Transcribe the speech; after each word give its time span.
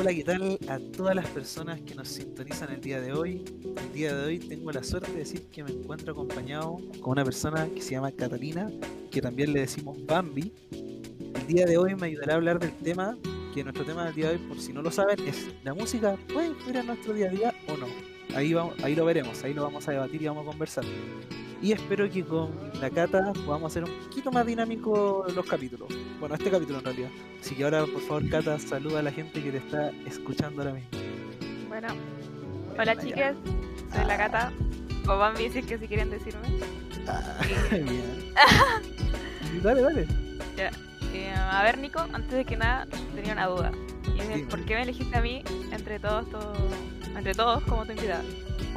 Hola, 0.00 0.14
¿qué 0.14 0.22
tal 0.22 0.60
a 0.68 0.78
todas 0.96 1.12
las 1.16 1.26
personas 1.26 1.80
que 1.80 1.96
nos 1.96 2.06
sintonizan 2.06 2.70
el 2.70 2.80
día 2.80 3.00
de 3.00 3.12
hoy? 3.12 3.44
El 3.76 3.92
día 3.92 4.14
de 4.14 4.26
hoy 4.26 4.38
tengo 4.38 4.70
la 4.70 4.84
suerte 4.84 5.10
de 5.10 5.18
decir 5.18 5.48
que 5.50 5.64
me 5.64 5.72
encuentro 5.72 6.12
acompañado 6.12 6.76
con 7.00 7.10
una 7.10 7.24
persona 7.24 7.66
que 7.74 7.82
se 7.82 7.90
llama 7.90 8.12
Catalina, 8.12 8.70
que 9.10 9.20
también 9.20 9.52
le 9.52 9.62
decimos 9.62 9.98
Bambi. 10.06 10.52
El 10.70 11.46
día 11.48 11.66
de 11.66 11.78
hoy 11.78 11.96
me 11.96 12.06
ayudará 12.06 12.34
a 12.34 12.36
hablar 12.36 12.60
del 12.60 12.76
tema, 12.76 13.18
que 13.52 13.64
nuestro 13.64 13.84
tema 13.84 14.04
del 14.04 14.14
día 14.14 14.28
de 14.28 14.36
hoy, 14.36 14.46
por 14.46 14.60
si 14.60 14.72
no 14.72 14.82
lo 14.82 14.92
saben, 14.92 15.18
es 15.26 15.48
la 15.64 15.74
música 15.74 16.16
puede 16.32 16.46
influir 16.46 16.76
en 16.76 16.86
nuestro 16.86 17.12
día 17.12 17.26
a 17.26 17.30
día 17.30 17.54
o 17.66 17.76
no. 17.76 17.86
Ahí, 18.36 18.54
vamos, 18.54 18.76
ahí 18.84 18.94
lo 18.94 19.04
veremos, 19.04 19.42
ahí 19.42 19.52
lo 19.52 19.64
vamos 19.64 19.88
a 19.88 19.90
debatir 19.90 20.22
y 20.22 20.26
vamos 20.26 20.46
a 20.46 20.50
conversar. 20.50 20.84
Y 21.60 21.72
espero 21.72 22.08
que 22.08 22.24
con 22.24 22.50
la 22.80 22.88
cata 22.88 23.32
podamos 23.44 23.72
hacer 23.72 23.84
un 23.84 23.90
poquito 24.04 24.30
más 24.30 24.46
dinámico 24.46 25.26
los 25.34 25.44
capítulos. 25.44 25.88
Bueno, 26.20 26.36
este 26.36 26.50
capítulo 26.50 26.78
en 26.78 26.84
realidad. 26.84 27.10
Así 27.40 27.54
que 27.56 27.64
ahora, 27.64 27.84
por 27.84 28.00
favor, 28.02 28.28
Cata, 28.28 28.58
saluda 28.58 29.00
a 29.00 29.02
la 29.02 29.10
gente 29.10 29.42
que 29.42 29.50
te 29.50 29.58
está 29.58 29.90
escuchando 30.06 30.62
ahora 30.62 30.74
mismo. 30.74 30.90
Bueno, 31.68 31.88
hola 32.78 32.96
chicas, 32.96 33.36
soy 33.92 34.04
la 34.04 34.16
Cata. 34.16 34.52
O 35.08 35.16
van 35.16 35.34
a 35.34 35.38
decir 35.38 35.64
que 35.66 35.78
si 35.78 35.88
quieren 35.88 36.10
decirme. 36.10 36.42
Ah, 37.08 37.40
bien. 37.70 38.32
dale, 39.62 39.80
dale. 39.80 40.06
Ya. 40.56 40.70
Eh, 41.12 41.32
a 41.34 41.62
ver, 41.64 41.78
Nico, 41.78 42.00
antes 42.12 42.30
de 42.30 42.44
que 42.44 42.56
nada, 42.56 42.86
tenía 43.14 43.32
una 43.32 43.46
duda. 43.46 43.72
Y 44.14 44.20
es. 44.20 44.46
¿por 44.46 44.64
qué 44.64 44.74
me 44.74 44.82
elegiste 44.82 45.16
a 45.16 45.22
mí 45.22 45.42
entre 45.72 45.98
todos, 45.98 46.28
todos 46.30 46.56
entre 47.16 47.34
todos 47.34 47.62
como 47.64 47.84
tu 47.84 47.92
invitada? 47.92 48.22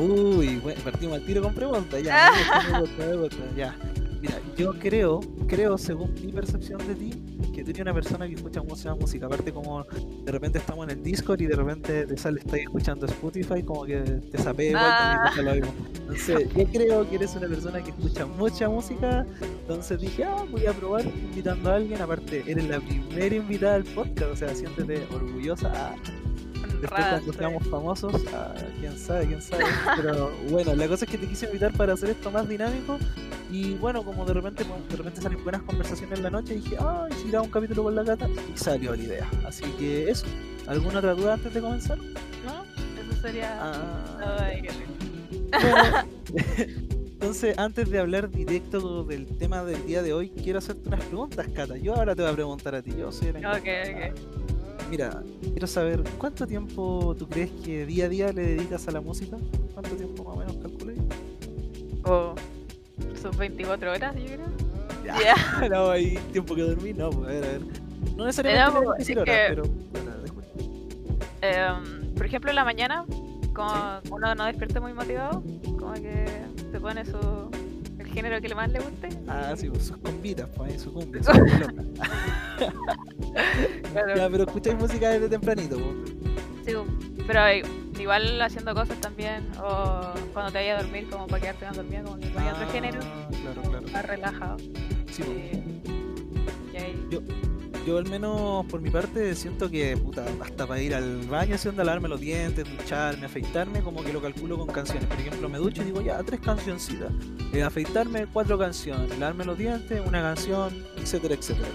Uy, 0.01 0.57
bueno, 0.57 0.81
partimos 0.83 1.15
al 1.19 1.25
tiro 1.25 1.41
con 1.43 1.53
preguntas. 1.53 2.01
Ya, 2.03 2.31
gusta, 2.79 3.37
ya. 3.55 3.75
Mira, 4.21 4.35
yo 4.55 4.73
creo, 4.77 5.19
creo, 5.47 5.79
según 5.79 6.13
mi 6.23 6.31
percepción 6.31 6.77
de 6.87 6.93
ti, 6.93 7.09
que 7.55 7.63
tú 7.63 7.71
eres 7.71 7.81
una 7.81 7.93
persona 7.93 8.27
que 8.27 8.35
escucha 8.35 8.61
mucha 8.61 8.93
música. 8.93 9.25
Aparte, 9.25 9.51
como 9.51 9.83
de 9.83 10.31
repente 10.31 10.59
estamos 10.59 10.85
en 10.85 10.91
el 10.91 11.03
Discord 11.03 11.41
y 11.41 11.47
de 11.47 11.55
repente 11.55 12.05
te 12.05 12.17
sale, 12.17 12.39
estás 12.39 12.59
escuchando 12.59 13.07
Spotify, 13.07 13.63
como 13.63 13.83
que 13.85 13.97
te 13.99 14.37
sapea 14.37 14.69
igual, 14.69 14.85
Ah. 14.87 14.99
también 14.99 15.23
pasa 15.23 15.41
lo 15.41 15.53
mismo. 15.55 15.87
Entonces, 16.01 16.49
yo 16.55 16.65
creo 16.65 17.09
que 17.09 17.15
eres 17.15 17.35
una 17.35 17.47
persona 17.47 17.83
que 17.83 17.89
escucha 17.89 18.25
mucha 18.27 18.69
música. 18.69 19.25
Entonces 19.61 19.99
dije, 19.99 20.23
ah, 20.23 20.45
voy 20.51 20.67
a 20.67 20.73
probar 20.73 21.03
invitando 21.05 21.71
a 21.71 21.75
alguien. 21.77 21.99
Aparte, 21.99 22.43
eres 22.45 22.67
la 22.69 22.79
primera 22.79 23.35
invitada 23.35 23.73
al 23.75 23.85
podcast, 23.85 24.31
o 24.31 24.35
sea, 24.35 24.53
siéntete 24.53 25.01
orgullosa. 25.11 25.71
Ah, 25.73 25.95
Después 26.81 27.05
cuando 27.05 27.33
seamos 27.33 27.67
famosos, 27.67 28.21
ah, 28.33 28.53
quién 28.79 28.97
sabe, 28.97 29.27
quién 29.27 29.41
sabe. 29.41 29.63
Pero 29.97 30.31
bueno, 30.49 30.73
la 30.75 30.87
cosa 30.87 31.05
es 31.05 31.11
que 31.11 31.17
te 31.17 31.27
quise 31.27 31.45
invitar 31.45 31.71
para 31.73 31.93
hacer 31.93 32.09
esto 32.09 32.31
más 32.31 32.49
dinámico. 32.49 32.97
Y 33.51 33.75
bueno, 33.75 34.03
como 34.03 34.25
de 34.25 34.33
repente, 34.33 34.63
como 34.63 34.79
de 34.89 34.95
repente 34.95 35.21
salen 35.21 35.43
buenas 35.43 35.61
conversaciones 35.63 36.17
en 36.17 36.23
la 36.23 36.29
noche, 36.31 36.55
dije, 36.55 36.77
ay, 36.79 37.11
si 37.21 37.29
grabo 37.29 37.45
un 37.45 37.51
capítulo 37.51 37.83
con 37.83 37.95
la 37.95 38.03
cata, 38.03 38.27
y 38.53 38.57
salió 38.57 38.95
la 38.95 39.03
idea. 39.03 39.29
Así 39.45 39.65
que 39.77 40.09
eso. 40.09 40.25
¿Alguna 40.67 40.99
otra 40.99 41.13
duda 41.13 41.33
antes 41.33 41.53
de 41.53 41.61
comenzar? 41.61 41.97
¿No? 41.97 42.63
Eso 43.11 43.21
sería. 43.21 43.57
Ah, 43.61 44.37
Ay, 44.39 44.61
qué 44.61 44.69
rico. 44.69 44.91
bueno. 45.51 46.07
Entonces, 47.21 47.55
antes 47.59 47.87
de 47.91 47.99
hablar 47.99 48.31
directo 48.31 49.03
del 49.03 49.27
tema 49.37 49.63
del 49.63 49.85
día 49.85 50.01
de 50.01 50.11
hoy, 50.11 50.31
quiero 50.31 50.57
hacerte 50.57 50.87
unas 50.87 51.03
preguntas, 51.03 51.47
Cata. 51.53 51.77
Yo 51.77 51.93
ahora 51.93 52.15
te 52.15 52.23
voy 52.23 52.31
a 52.31 52.33
preguntar 52.33 52.73
a 52.73 52.81
ti. 52.81 52.93
Yo 52.97 53.11
soy 53.11 53.29
Ok, 53.29 53.35
ok. 53.37 54.50
Mira, 54.91 55.23
quiero 55.41 55.67
saber, 55.67 56.03
¿cuánto 56.17 56.45
tiempo 56.45 57.15
tú 57.17 57.25
crees 57.29 57.49
que 57.63 57.85
día 57.85 58.05
a 58.05 58.09
día 58.09 58.33
le 58.33 58.41
dedicas 58.55 58.85
a 58.89 58.91
la 58.91 58.99
música? 58.99 59.37
¿Cuánto 59.73 59.95
tiempo 59.95 60.21
más 60.25 60.35
o 60.35 60.39
menos 60.39 60.57
calculé? 60.57 60.95
O 62.03 62.35
sus 63.21 63.37
24 63.37 63.89
horas, 63.93 64.13
yo 64.17 64.25
creo. 64.25 64.47
Ya, 65.05 65.69
no, 65.69 65.91
hay 65.91 66.15
tiempo 66.33 66.53
que 66.55 66.63
dormir, 66.63 66.97
no, 66.97 67.09
pues 67.09 67.29
a 67.29 67.31
ver, 67.31 67.43
a 67.43 67.47
ver. 67.47 67.61
No 68.17 68.25
necesariamente 68.25 68.79
es 68.99 69.09
horas, 69.17 69.25
que- 69.25 69.45
pero 69.47 69.63
bueno, 69.91 70.11
después. 70.21 70.45
Em, 71.41 72.13
por 72.13 72.25
ejemplo, 72.25 72.49
en 72.49 72.55
la 72.57 72.65
mañana, 72.65 73.05
como 73.53 73.71
uno 74.11 74.35
no 74.35 74.43
despierta 74.45 74.81
muy 74.81 74.91
motivado, 74.93 75.41
como 75.79 75.93
que 75.93 76.25
se 76.69 76.79
pone 76.81 77.05
su 77.05 77.17
el 77.97 78.07
género 78.07 78.41
que 78.41 78.49
le 78.49 78.55
más 78.55 78.69
le 78.69 78.79
guste. 78.79 79.07
Ah, 79.27 79.53
sí, 79.55 79.69
pues 79.69 79.85
sus 79.85 79.95
combitas, 79.97 80.49
pues 80.53 80.73
ahí 80.73 80.79
su 80.79 80.91
cumbia, 80.91 81.23
su. 81.23 81.31
Claro. 83.91 84.15
Ya, 84.15 84.29
pero 84.29 84.43
escucháis 84.43 84.77
música 84.77 85.09
desde 85.09 85.29
tempranito. 85.29 85.77
Sí, 86.65 86.73
pero 87.27 87.39
i- 87.53 88.01
igual 88.01 88.41
haciendo 88.41 88.73
cosas 88.73 88.99
también, 89.01 89.47
o 89.59 90.01
cuando 90.33 90.51
te 90.51 90.59
vayas 90.59 90.79
a 90.79 90.83
dormir, 90.83 91.07
como 91.09 91.27
para 91.27 91.41
quedarte 91.41 91.65
más 91.65 91.75
dormido, 91.77 92.03
como 92.05 92.17
que 92.19 92.27
ponía 92.27 92.53
otro 92.53 92.69
género 92.71 92.99
Ah, 93.03 93.29
Claro, 93.41 93.61
claro. 93.69 93.87
más 93.91 94.05
relajado. 94.05 94.57
Sí. 95.11 95.23
Y, 95.23 96.73
y 96.73 96.77
ahí, 96.77 97.07
Yo 97.85 97.97
al 97.97 98.05
menos 98.07 98.65
por 98.67 98.79
mi 98.79 98.91
parte 98.91 99.33
siento 99.33 99.67
que 99.69 99.97
puta, 99.97 100.23
hasta 100.41 100.67
para 100.67 100.79
ir 100.81 100.93
al 100.93 101.21
baño, 101.23 101.55
así 101.55 101.67
onda, 101.67 101.83
lavarme 101.83 102.09
los 102.09 102.19
dientes, 102.21 102.63
ducharme, 102.77 103.25
afeitarme, 103.25 103.81
como 103.81 104.03
que 104.03 104.13
lo 104.13 104.21
calculo 104.21 104.55
con 104.57 104.67
canciones. 104.67 105.05
Por 105.05 105.19
ejemplo, 105.19 105.49
me 105.49 105.57
ducho 105.57 105.81
y 105.81 105.85
digo 105.85 105.99
ya, 106.01 106.21
tres 106.21 106.39
cancioncitas. 106.41 107.11
Eh, 107.53 107.63
afeitarme, 107.63 108.27
cuatro 108.31 108.57
canciones. 108.59 109.17
Lavarme 109.17 109.45
los 109.45 109.57
dientes, 109.57 109.99
una 110.05 110.21
canción, 110.21 110.71
etcétera, 110.97 111.33
etcétera. 111.33 111.67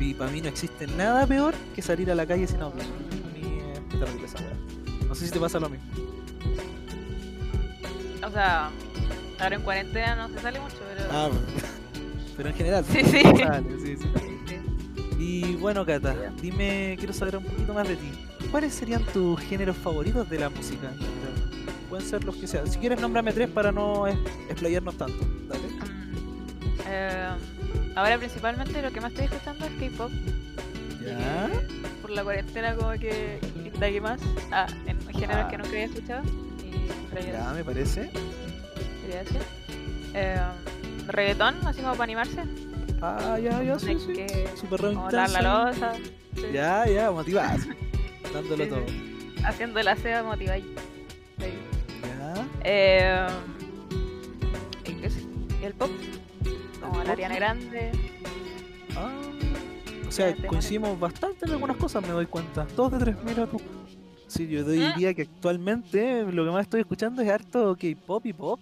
Y 0.00 0.14
para 0.14 0.30
mí 0.30 0.40
no 0.40 0.48
existe 0.48 0.86
nada 0.86 1.26
peor 1.26 1.54
que 1.74 1.82
salir 1.82 2.10
a 2.10 2.14
la 2.14 2.26
calle 2.26 2.46
sin 2.46 2.62
audífonos. 2.62 2.92
A 2.92 3.38
mí 3.38 3.60
es 3.72 3.88
terrible 3.88 4.26
esa 4.26 4.38
weá. 4.38 5.08
No 5.08 5.14
sé 5.14 5.26
si 5.26 5.32
te 5.32 5.40
pasa 5.40 5.58
lo 5.58 5.68
mismo. 5.68 5.86
o 8.24 8.30
sea, 8.30 8.70
ahora 9.40 9.56
en 9.56 9.62
cuarentena 9.62 10.14
no 10.16 10.28
se 10.28 10.40
sale 10.40 10.60
mucho, 10.60 10.76
pero. 10.94 11.08
Ah, 11.10 11.30
pero 12.36 12.48
en 12.50 12.54
general. 12.54 12.84
Sí, 12.84 13.00
sí. 13.04 13.22
Sale, 13.22 13.80
sí, 13.80 13.96
sí. 13.96 14.08
Y 15.18 15.56
bueno, 15.56 15.84
Cata, 15.84 16.14
dime, 16.40 16.94
quiero 16.96 17.12
saber 17.12 17.36
un 17.36 17.44
poquito 17.44 17.74
más 17.74 17.88
de 17.88 17.96
ti. 17.96 18.10
¿Cuáles 18.52 18.72
serían 18.72 19.04
tus 19.06 19.40
géneros 19.40 19.76
favoritos 19.76 20.30
de 20.30 20.38
la 20.38 20.48
música? 20.48 20.92
Pueden 21.90 22.06
ser 22.06 22.22
los 22.24 22.36
que 22.36 22.46
sean. 22.46 22.70
Si 22.70 22.78
quieres, 22.78 23.00
nómbrame 23.00 23.32
tres 23.32 23.48
para 23.48 23.72
no 23.72 24.06
explayarnos 24.06 24.96
tanto. 24.96 25.18
Dale. 25.48 25.62
Eh, 26.86 27.30
ahora 27.98 28.18
principalmente 28.18 28.80
lo 28.82 28.90
que 28.92 29.00
más 29.00 29.10
estoy 29.12 29.26
escuchando 29.26 29.66
es 29.66 29.72
K-pop. 29.90 30.10
Ya. 31.04 31.48
Por 32.02 32.10
la 32.10 32.22
cuarentena 32.22 32.74
como 32.74 32.92
que 32.92 33.38
indagué 33.64 34.00
más 34.00 34.20
ah, 34.52 34.66
en 34.86 34.98
géneros 35.08 35.44
Ah. 35.44 35.48
que 35.48 35.56
nunca 35.58 35.70
había 35.70 35.84
escuchado. 35.84 36.22
Y 36.64 37.32
Ya, 37.32 37.52
me 37.54 37.64
parece. 37.64 38.10
sería 39.02 39.22
ese. 39.22 39.38
Eh, 40.14 40.40
reggaetón, 41.06 41.54
así 41.66 41.80
como 41.80 41.92
para 41.92 42.04
animarse. 42.04 42.42
Ah, 43.00 43.38
ya, 43.42 43.62
ya, 43.62 43.78
sí, 43.78 43.96
sí. 44.04 44.12
que 44.12 44.46
como 44.94 45.10
lavar 45.10 45.30
la 45.30 46.02
sí, 46.34 46.42
Ya, 46.52 46.86
ya, 46.86 47.10
motivada. 47.10 47.56
Dándolo 48.32 48.64
Sí, 48.64 48.70
todo. 48.70 48.84
Haciendo 49.44 49.82
la 49.82 49.96
seda 49.96 50.22
motivada. 50.24 50.58
Sí. 50.58 50.66
Ya. 52.02 52.44
Eh, 52.64 53.26
¿y 54.84 54.92
qué 54.94 55.06
es? 55.06 55.16
¿Y 55.62 55.64
el 55.64 55.74
pop? 55.74 55.90
Como 56.88 57.00
¿El 57.02 57.06
la? 57.06 57.12
Ariana 57.12 57.34
Grande. 57.34 57.92
Ah. 58.96 59.12
O 60.06 60.10
sea, 60.10 60.34
coincidimos 60.46 60.98
bastante 60.98 61.44
en 61.44 61.52
algunas 61.52 61.76
cosas, 61.76 62.02
me 62.02 62.08
doy 62.08 62.26
cuenta. 62.26 62.66
Dos 62.74 62.92
de 62.92 62.98
tres, 62.98 63.16
mira 63.24 63.46
tú. 63.46 63.58
Sí, 64.26 64.48
yo 64.48 64.64
¿Mm? 64.64 64.68
diría 64.68 65.14
que 65.14 65.22
actualmente 65.22 66.24
lo 66.32 66.44
que 66.44 66.50
más 66.50 66.62
estoy 66.62 66.80
escuchando 66.80 67.20
es 67.22 67.28
harto 67.28 67.76
K-pop 67.76 68.26
y 68.26 68.32
pop. 68.32 68.60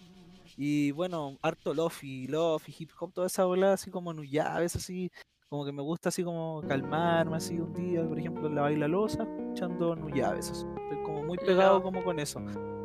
Y 0.56 0.90
bueno, 0.92 1.36
harto 1.42 1.74
lofi, 1.74 2.26
lofi, 2.26 2.74
hip 2.78 2.90
hop, 2.98 3.12
toda 3.12 3.26
esa 3.26 3.44
bola 3.44 3.74
así 3.74 3.90
como 3.90 4.12
nuyaves, 4.12 4.74
así 4.74 5.10
como 5.48 5.64
que 5.64 5.72
me 5.72 5.82
gusta 5.82 6.08
así 6.08 6.24
como 6.24 6.62
calmarme 6.66 7.36
así 7.36 7.60
un 7.60 7.72
día, 7.74 8.02
por 8.08 8.18
ejemplo, 8.18 8.48
en 8.48 8.54
la 8.54 8.62
baila 8.62 8.88
losa, 8.88 9.22
escuchando 9.22 9.94
nuyaves, 9.94 10.50
así. 10.50 10.64
Estoy 10.82 11.02
como 11.04 11.22
muy 11.22 11.36
pegado 11.38 11.82
como 11.82 12.02
con 12.02 12.18
eso. 12.18 12.40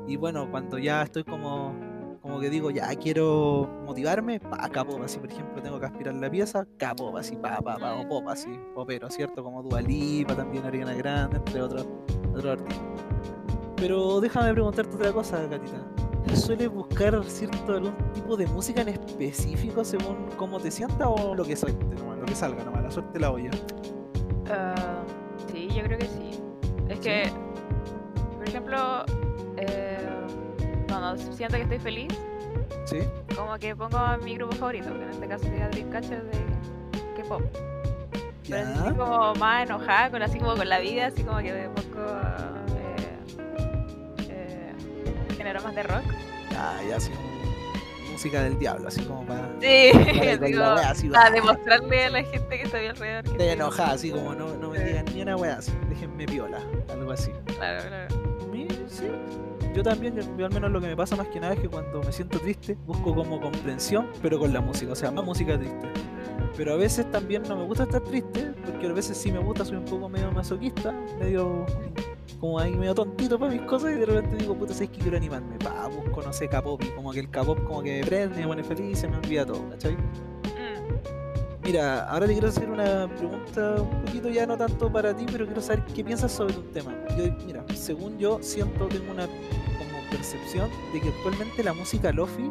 Y 0.08 0.18
bueno, 0.18 0.52
cuando 0.52 0.78
ya 0.78 1.02
estoy 1.02 1.24
como 1.24 1.74
como 2.22 2.40
que 2.40 2.50
digo, 2.50 2.70
ya 2.70 2.88
quiero 2.96 3.68
motivarme, 3.86 4.40
pa, 4.40 4.70
K-pop, 4.70 5.02
así 5.04 5.20
por 5.20 5.32
ejemplo 5.32 5.62
tengo 5.62 5.80
que 5.80 5.88
aspirar 5.88 6.14
la 6.14 6.30
pieza, 6.30 6.68
K-pop, 6.78 7.16
así, 7.18 7.36
pa, 7.36 7.60
pa, 7.62 7.78
pa, 7.78 7.96
o 7.96 8.08
pop, 8.08 8.28
así, 8.30 8.60
popero, 8.76 9.10
¿cierto? 9.10 9.44
Como 9.44 9.64
Dua 9.64 9.82
Lipa, 9.82 10.36
también 10.36 10.66
Ariana 10.66 10.94
Grande, 10.94 11.38
entre 11.38 11.62
otros, 11.62 11.88
otros 12.30 12.60
artistas. 12.60 12.86
Pero 13.78 14.22
déjame 14.22 14.54
preguntarte 14.54 14.96
otra 14.96 15.12
cosa, 15.12 15.50
Catita. 15.50 15.84
¿Sueles 16.36 16.70
buscar 16.70 17.24
cierto 17.26 17.74
algún 17.74 17.96
tipo 18.14 18.38
de 18.38 18.46
música 18.46 18.82
en 18.82 18.90
específico 18.90 19.84
según 19.84 20.30
cómo 20.38 20.60
te 20.60 20.70
sientas 20.70 21.08
o 21.08 21.34
lo 21.34 21.44
que 21.44 21.56
suelte, 21.56 21.84
nomás, 21.96 22.20
lo 22.20 22.26
que 22.26 22.36
salga 22.36 22.64
nomás, 22.64 22.84
la 22.84 22.92
suerte 22.92 23.20
la 23.20 23.32
olla? 23.32 23.50
Ah, 24.50 25.04
sí, 25.52 25.68
yo 25.76 25.82
creo 25.84 25.98
que 25.98 26.06
sí. 26.06 26.40
Es 26.88 27.00
que, 27.00 27.24
por 28.38 28.48
ejemplo, 28.48 28.78
cuando 31.16 31.34
siento 31.38 31.56
que 31.58 31.64
estoy 31.64 31.80
feliz, 31.80 32.14
¿Sí? 32.86 33.00
como 33.36 33.58
que 33.58 33.76
pongo 33.76 33.98
a 33.98 34.18
mi 34.18 34.36
grupo 34.36 34.56
favorito, 34.56 34.90
que 34.94 35.04
en 35.04 35.10
este 35.10 35.28
caso 35.28 35.44
sería 35.46 35.70
Dreamcatcher 35.70 36.24
de 36.24 36.32
K-pop. 37.18 37.42
Pero 38.50 38.68
así 38.70 38.94
como 38.96 39.36
más 39.36 39.64
enojada, 39.66 40.10
con, 40.10 40.22
así 40.24 40.40
como 40.40 40.56
con 40.56 40.68
la 40.68 40.80
vida, 40.80 41.08
así 41.08 41.24
como 41.24 41.38
que 41.40 41.54
me 41.54 41.70
pongo 41.70 42.06
eh, 42.78 43.18
eh, 44.30 44.74
género 45.38 45.62
más 45.62 45.76
de 45.76 45.84
rock. 45.84 46.04
Ya, 46.52 46.74
ya, 46.90 47.00
sí. 47.00 47.12
música 48.12 48.44
del 48.44 48.60
diablo, 48.60 48.88
así 48.90 49.02
como 49.04 49.26
para. 49.26 49.48
Sí, 49.62 49.92
para 50.18 50.38
digo, 50.38 50.60
wea, 50.76 50.90
así, 50.92 51.10
a 51.14 51.22
¡ah! 51.28 51.30
demostrarle 51.30 52.06
a 52.06 52.10
la 52.10 52.24
gente 52.24 52.58
que 52.58 52.64
está 52.64 52.78
alrededor. 52.78 53.24
que 53.24 53.30
Estoy 53.32 53.48
estoy- 53.48 53.48
enojada, 53.50 53.92
así 53.94 54.12
como 54.12 54.34
no, 54.36 54.54
no 54.58 54.70
me 54.70 54.80
digan 54.80 55.06
ni 55.14 55.22
una 55.22 55.38
wea 55.38 55.56
así, 55.58 55.72
déjenme 55.88 56.26
piola, 56.26 56.60
algo 56.92 57.12
así. 57.12 57.32
Claro, 57.58 57.88
claro. 57.88 58.16
Sí. 58.90 59.08
Yo 59.74 59.84
también, 59.84 60.16
yo, 60.38 60.46
al 60.46 60.54
menos 60.54 60.72
lo 60.72 60.82
que 60.82 60.88
me 60.88 60.96
pasa 60.96 61.16
más 61.16 61.28
que 61.30 61.40
nada 61.40 61.54
es 61.54 61.60
que 61.60 61.70
cuando 61.70 62.02
me 62.04 62.12
siento 62.12 62.40
triste, 62.40 62.78
busco 62.86 63.16
como 63.16 63.40
comprensión, 63.40 64.08
pero 64.22 64.38
con 64.38 64.52
la 64.52 64.60
música, 64.60 64.92
o 64.92 64.96
sea, 64.96 65.12
más 65.12 65.24
música 65.24 65.58
triste. 65.58 65.88
Pero 66.58 66.74
a 66.74 66.76
veces 66.76 67.10
también 67.10 67.44
no 67.44 67.56
me 67.56 67.64
gusta 67.64 67.84
estar 67.84 68.02
triste, 68.02 68.54
porque 68.66 68.88
a 68.88 68.94
veces 68.94 69.18
sí 69.18 69.32
me 69.32 69.40
gusta, 69.40 69.64
soy 69.64 69.78
un 69.78 69.86
poco 69.86 70.10
medio 70.10 70.32
masoquista, 70.32 70.92
medio 71.20 71.66
como 72.40 72.60
ahí 72.60 72.76
medio 72.76 72.96
tontito 72.96 73.38
para 73.38 73.52
mis 73.52 73.62
cosas 73.62 73.92
y 73.92 73.96
de 73.96 74.06
repente 74.06 74.36
digo, 74.36 74.56
puta, 74.56 74.74
¿sabes 74.74 74.90
que 74.90 74.98
quiero 74.98 75.16
animarme? 75.16 75.58
Pa, 75.60 75.88
busco, 75.88 76.22
no 76.24 76.34
sé, 76.34 76.50
K-pop 76.50 76.82
como 76.96 77.12
que 77.12 77.20
el 77.20 77.30
K-pop 77.30 77.64
como 77.64 77.84
que 77.84 78.02
me 78.02 78.06
prende, 78.06 78.42
me 78.42 78.48
pone 78.48 78.64
feliz 78.64 79.00
se 79.00 79.08
me 79.08 79.18
olvida 79.18 79.46
todo, 79.46 79.70
¿cachai? 79.70 79.96
Mira, 81.64 82.06
ahora 82.10 82.26
te 82.26 82.34
quiero 82.34 82.48
hacer 82.48 82.70
una 82.70 83.08
pregunta 83.08 83.76
un 83.82 84.04
poquito 84.04 84.30
ya 84.30 84.48
no 84.48 84.58
tanto 84.58 84.92
para 84.92 85.16
ti, 85.16 85.26
pero 85.32 85.46
quiero 85.46 85.62
saber 85.62 85.84
qué 85.94 86.04
piensas 86.04 86.32
sobre 86.32 86.58
un 86.58 86.72
tema. 86.72 86.92
Yo, 87.18 87.26
mira, 87.46 87.64
según 87.76 88.18
yo 88.18 88.40
siento, 88.42 88.88
tengo 88.88 89.12
una 89.12 89.28
como 89.28 90.10
percepción 90.10 90.70
de 90.92 91.02
que 91.02 91.10
actualmente 91.10 91.64
la 91.64 91.74
música 91.74 92.12
lofi, 92.12 92.50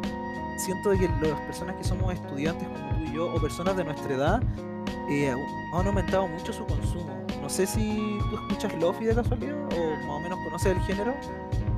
siento 0.57 0.91
de 0.91 0.99
que 0.99 1.07
las 1.27 1.41
personas 1.41 1.75
que 1.75 1.83
somos 1.83 2.13
estudiantes 2.13 2.67
como 2.67 2.89
tú 2.89 3.11
y 3.11 3.13
yo, 3.13 3.33
o 3.33 3.41
personas 3.41 3.75
de 3.75 3.83
nuestra 3.83 4.13
edad, 4.15 4.43
eh, 5.09 5.29
han 5.73 5.87
aumentado 5.87 6.27
mucho 6.27 6.53
su 6.53 6.65
consumo. 6.65 7.25
No 7.41 7.49
sé 7.49 7.67
si 7.67 8.17
tú 8.29 8.35
escuchas 8.37 8.73
lofi 8.79 9.05
de 9.05 9.15
casualidad, 9.15 9.57
o 9.57 9.95
más 10.07 10.09
o 10.09 10.19
menos 10.21 10.39
conoces 10.45 10.77
el 10.77 10.81
género, 10.83 11.13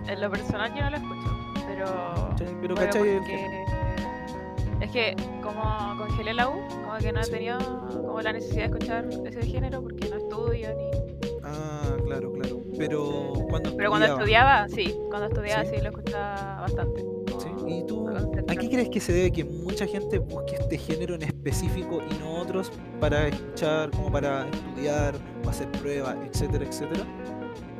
En 0.08 0.22
lo 0.22 0.30
personal 0.30 0.72
yo 0.76 0.82
no 0.82 0.90
lo 0.92 0.98
escucho, 0.98 1.38
pero. 1.66 2.36
pero 2.62 2.76
bueno, 2.76 2.92
¿cachai? 2.92 3.10
El 3.10 3.18
porque 3.20 3.38
género. 3.38 3.63
Que 4.94 5.16
como 5.42 5.98
congelé 5.98 6.34
la 6.34 6.50
U, 6.50 6.54
como 6.86 6.98
que 7.00 7.12
no 7.12 7.22
he 7.22 7.28
tenido 7.28 7.58
como 7.90 8.22
la 8.22 8.32
necesidad 8.32 8.70
de 8.70 8.78
escuchar 8.78 9.10
ese 9.26 9.46
género 9.48 9.82
porque 9.82 10.08
no 10.08 10.18
estudio 10.18 10.70
ni. 10.76 10.92
Ah, 11.44 11.98
claro, 12.06 12.32
claro. 12.32 12.62
Pero 12.78 13.34
cuando 13.50 13.76
Pero 13.76 13.90
cuando 13.90 14.08
estudiaba, 14.08 14.68
sí, 14.70 14.96
cuando 15.10 15.28
estudiaba 15.28 15.66
¿Sí? 15.66 15.72
sí, 15.76 15.82
lo 15.82 15.90
escuchaba 15.90 16.62
bastante. 16.62 17.02
Sí, 17.40 17.50
¿Y 17.68 17.86
tú 17.88 18.06
para 18.06 18.20
a 18.20 18.56
qué 18.56 18.70
crees 18.70 18.90
que 18.90 19.00
se 19.00 19.14
debe 19.14 19.32
que 19.32 19.44
mucha 19.44 19.88
gente 19.88 20.20
busque 20.20 20.56
este 20.56 20.78
género 20.78 21.16
en 21.16 21.24
específico 21.24 22.02
y 22.10 22.14
no 22.20 22.36
otros 22.36 22.72
para 23.00 23.28
escuchar, 23.28 23.90
como 23.92 24.12
para 24.12 24.48
estudiar 24.48 25.16
o 25.44 25.50
hacer 25.50 25.70
pruebas, 25.72 26.16
etcétera, 26.28 26.66
etcétera? 26.66 27.04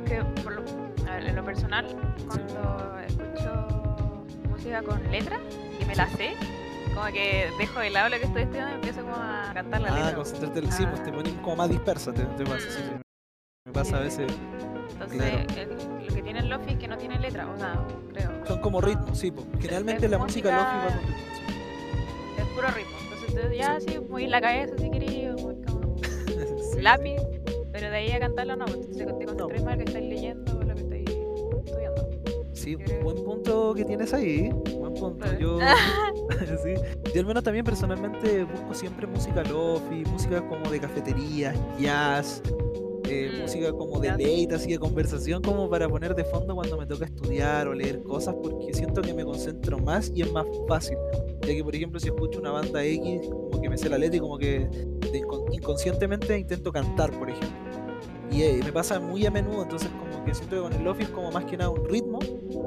que 0.04 0.22
por 0.42 0.52
lo, 0.54 0.62
a 1.08 1.16
ver, 1.16 1.26
en 1.26 1.36
lo 1.36 1.44
personal, 1.44 1.86
cuando 2.26 2.98
escucho 3.06 4.24
música 4.50 4.82
con 4.82 5.10
letra 5.10 5.38
y 5.80 5.84
me 5.84 5.94
la 5.94 6.08
sé, 6.10 6.32
como 6.94 7.06
que 7.12 7.50
dejo 7.58 7.80
de 7.80 7.90
lado 7.90 8.08
lo 8.10 8.16
que 8.18 8.24
estoy 8.24 8.42
estudiando 8.42 8.72
y 8.72 8.74
empiezo 8.76 9.00
como 9.02 9.16
a 9.16 9.50
cantar 9.52 9.80
la 9.80 9.88
Ah, 9.88 9.96
letra. 9.98 10.14
concentrarte 10.16 10.58
en 10.60 10.64
el 10.66 10.72
sí, 10.72 10.86
pues 10.86 11.02
te 11.02 11.10
Ah. 11.10 11.14
pones 11.14 11.32
como 11.34 11.56
más 11.56 11.68
dispersa, 11.70 12.12
te, 12.12 12.24
te 12.24 12.44
pasa, 12.44 12.60
sí, 12.70 12.78
sí. 12.82 12.94
Me 13.66 13.72
pasa 13.72 13.96
a 13.96 14.00
veces, 14.00 14.32
Entonces, 14.92 15.18
claro. 15.18 15.60
el- 15.60 16.06
lo 16.06 16.14
que 16.14 16.22
tiene 16.22 16.38
el 16.40 16.48
lofi 16.48 16.72
es 16.72 16.78
que 16.78 16.88
no 16.88 16.96
tiene 16.98 17.18
letra, 17.18 17.48
o 17.48 17.56
sea, 17.56 17.82
creo. 18.12 18.46
son 18.46 18.60
como 18.60 18.80
ritmos, 18.80 19.18
sí, 19.18 19.30
pues. 19.30 19.46
Generalmente 19.60 20.04
es 20.04 20.10
la 20.10 20.18
música 20.18 20.50
música- 20.50 20.84
lofi 20.84 20.96
va. 20.96 22.42
Es 22.42 22.48
puro 22.54 22.68
ritmo. 22.68 22.92
Entonces, 23.28 23.58
ya 23.58 23.80
sí, 23.80 23.98
moví 24.08 24.26
la 24.28 24.40
cabeza 24.40 24.74
si 24.78 24.90
quería, 24.90 25.34
como 25.34 25.96
Sí, 26.74 26.80
lápiz, 26.80 27.16
pero 27.72 27.90
de 27.90 27.96
ahí 27.96 28.12
a 28.12 28.20
cantarlo 28.20 28.54
no, 28.56 28.66
entonces 28.66 28.96
te 28.96 29.04
No. 29.06 29.12
concentras 29.18 29.64
más 29.64 29.72
en 29.74 29.78
lo 29.78 29.84
que 29.84 29.90
estás 29.90 30.02
leyendo 30.02 30.58
o 30.58 30.62
lo 30.62 30.74
que 30.74 30.80
estoy 30.82 31.04
estudiando. 31.64 32.08
Sí, 32.64 32.76
buen 33.02 33.22
punto 33.22 33.74
que 33.74 33.84
tienes 33.84 34.14
ahí, 34.14 34.48
buen 34.78 34.94
punto. 34.94 35.26
Yo, 35.38 35.58
sí, 36.64 36.74
yo 37.12 37.20
al 37.20 37.26
menos 37.26 37.42
también 37.42 37.62
personalmente 37.62 38.44
busco 38.44 38.72
siempre 38.72 39.06
música 39.06 39.42
lofi, 39.42 40.02
música 40.10 40.40
como 40.48 40.70
de 40.70 40.80
cafetería, 40.80 41.54
jazz, 41.78 42.42
eh, 43.06 43.30
Mm, 43.34 43.42
música 43.42 43.72
como 43.72 44.00
de 44.00 44.08
late, 44.08 44.48
así 44.54 44.72
de 44.72 44.78
conversación, 44.78 45.42
como 45.42 45.68
para 45.68 45.88
poner 45.88 46.14
de 46.14 46.24
fondo 46.24 46.54
cuando 46.54 46.78
me 46.78 46.86
toca 46.86 47.04
estudiar 47.04 47.68
o 47.68 47.74
leer 47.74 48.02
cosas, 48.02 48.34
porque 48.42 48.72
siento 48.72 49.02
que 49.02 49.12
me 49.12 49.24
concentro 49.24 49.78
más 49.78 50.10
y 50.14 50.22
es 50.22 50.32
más 50.32 50.46
fácil. 50.66 50.96
Ya 51.42 51.54
que, 51.54 51.62
por 51.62 51.74
ejemplo, 51.74 52.00
si 52.00 52.08
escucho 52.08 52.40
una 52.40 52.50
banda 52.52 52.82
X, 52.82 53.28
como 53.28 53.60
que 53.60 53.68
me 53.68 53.76
sé 53.76 53.90
la 53.90 53.98
letra 53.98 54.16
y 54.16 54.20
como 54.20 54.38
que 54.38 54.68
inconscientemente 55.52 56.38
intento 56.38 56.72
cantar, 56.72 57.10
por 57.18 57.28
ejemplo. 57.28 57.50
Y 58.30 58.42
eh, 58.42 58.60
me 58.64 58.72
pasa 58.72 58.98
muy 58.98 59.26
a 59.26 59.30
menudo, 59.30 59.64
entonces 59.64 59.90
como 59.90 60.24
que 60.24 60.34
siento 60.34 60.56
que 60.56 60.62
con 60.62 60.72
el 60.72 60.82
lofi 60.82 61.02
es 61.02 61.10
como 61.10 61.30
más 61.30 61.44
que 61.44 61.56
nada 61.56 61.70
un 61.70 61.84
ritmo 61.84 62.18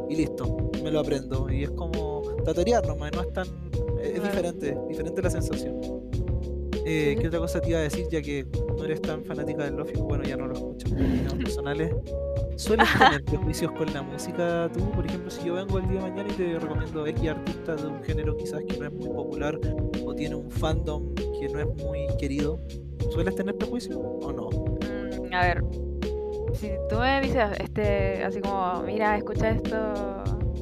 y 0.10 0.16
listo, 0.16 0.72
me 0.84 0.92
lo 0.92 1.00
aprendo. 1.00 1.50
Y 1.50 1.64
es 1.64 1.72
como 1.72 2.22
tatorear 2.46 2.86
nomás, 2.86 3.12
no 3.14 3.22
es 3.22 3.34
tan... 3.34 3.48
Es, 4.02 4.16
es 4.16 4.24
diferente, 4.24 4.78
diferente 4.88 5.22
la 5.22 5.30
sensación. 5.30 5.80
Eh, 6.90 7.18
¿Qué 7.20 7.28
otra 7.28 7.40
cosa 7.40 7.60
te 7.60 7.72
iba 7.72 7.80
a 7.80 7.82
decir? 7.82 8.08
Ya 8.10 8.22
que 8.22 8.46
no 8.78 8.86
eres 8.86 9.02
tan 9.02 9.22
fanática 9.26 9.66
del 9.66 9.76
lofi, 9.76 9.96
bueno, 10.00 10.24
ya 10.24 10.38
no 10.38 10.48
lo 10.48 10.54
por 10.54 10.70
opiniones 10.70 11.34
personales. 11.44 11.94
¿Sueles 12.56 12.88
tener 12.98 13.26
prejuicios 13.26 13.74
con 13.74 13.94
la 13.94 14.02
música 14.02 14.72
tú? 14.74 14.90
Por 14.92 15.06
ejemplo, 15.06 15.30
si 15.30 15.46
yo 15.46 15.56
vengo 15.56 15.80
el 15.80 15.90
día 15.90 16.02
de 16.02 16.10
mañana 16.10 16.30
y 16.30 16.38
te 16.38 16.58
recomiendo 16.58 17.06
X 17.06 17.30
artista 17.30 17.76
de 17.76 17.88
un 17.88 18.02
género 18.04 18.38
quizás 18.38 18.64
que 18.64 18.78
no 18.78 18.86
es 18.86 18.94
muy 18.94 19.10
popular 19.10 19.60
o 20.06 20.16
tiene 20.16 20.36
un 20.36 20.50
fandom 20.50 21.14
que 21.16 21.50
no 21.50 21.60
es 21.60 21.68
muy 21.84 22.08
querido, 22.18 22.58
¿sueles 23.12 23.36
tener 23.36 23.56
prejuicios 23.58 23.98
o 23.98 24.32
no? 24.32 24.50
Mm, 24.50 25.34
a 25.34 25.42
ver, 25.42 25.64
si 26.56 26.72
tú 26.90 26.98
me 27.00 27.22
dices 27.22 27.50
este, 27.60 28.24
así 28.24 28.42
como, 28.42 28.82
mira, 28.84 29.18
escucha 29.18 29.50
esto 29.52 29.78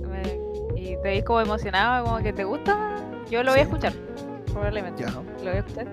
me- 0.08 0.80
y 0.80 0.96
te 0.98 1.10
ves 1.10 1.24
como 1.24 1.42
emocionado, 1.42 2.06
como 2.06 2.18
que 2.20 2.34
te 2.34 2.44
gusta, 2.44 2.98
yo 3.30 3.44
lo 3.44 3.52
voy 3.52 3.60
a 3.62 3.64
escuchar, 3.64 3.94
probablemente. 4.52 5.04
Ya, 5.04 5.10
Lo 5.12 5.22
voy 5.44 5.48
a 5.48 5.60
escuchar. 5.60 5.88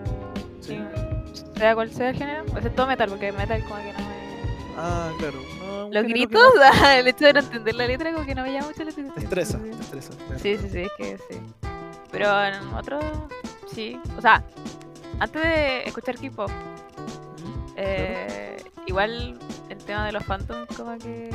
sí. 0.61 0.75
y 1.55 1.59
sea 1.59 1.75
cual 1.75 1.91
sea 1.93 2.11
el 2.11 2.17
género, 2.17 2.45
excepto 2.57 2.87
metal, 2.87 3.09
porque 3.09 3.33
metal 3.33 3.63
como 3.65 3.77
que 3.77 3.93
no 3.93 3.99
me... 3.99 4.13
Ah, 4.77 5.11
claro. 5.19 5.39
no, 5.61 5.89
Los 5.91 6.05
gritos, 6.05 6.41
no- 6.57 6.89
el 6.99 7.07
hecho 7.09 7.25
de 7.27 7.33
no 7.35 7.39
entender 7.41 7.75
la 7.75 7.87
letra 7.87 8.13
como 8.13 8.25
que 8.27 8.35
no 8.35 8.43
me 8.43 8.53
llama 8.53 8.69
mucho 8.69 8.85
la 8.85 8.91
atención. 8.91 9.15
Te 9.15 9.25
estresa, 9.25 9.59
te 9.63 9.71
estresa. 9.71 10.13
claro. 10.27 10.39
Sí, 10.43 10.57
sí, 10.59 10.69
sí, 10.71 10.79
es 10.81 10.91
que 10.99 11.19
sí. 11.19 11.41
Pero 12.11 12.43
en 12.45 12.55
otro, 12.75 12.99
sí. 13.73 13.99
O 14.19 14.21
sea, 14.21 14.43
antes 15.21 15.43
de 15.43 15.85
escuchar 15.85 16.17
K-pop, 16.17 16.51
eh, 17.77 18.57
igual 18.87 19.39
el 19.69 19.79
tema 19.79 20.07
de 20.07 20.13
los 20.13 20.25
phantoms 20.25 20.77
como 20.77 20.97
que 20.99 21.31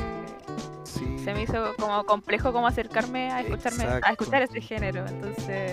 Sí. 0.84 1.18
se 1.22 1.34
me 1.34 1.42
hizo 1.42 1.74
como 1.78 2.04
complejo 2.04 2.52
como 2.52 2.66
acercarme 2.66 3.30
a 3.30 3.40
escucharme 3.42 3.84
a 3.84 4.10
escuchar 4.10 4.42
ese 4.42 4.60
género. 4.60 5.04
Entonces, 5.06 5.72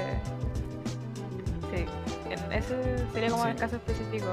sí, 1.73 1.85
en 2.29 2.51
ese 2.51 2.75
sería 3.13 3.29
como 3.29 3.43
Sí. 3.43 3.49
el 3.49 3.55
caso 3.55 3.75
específico. 3.77 4.27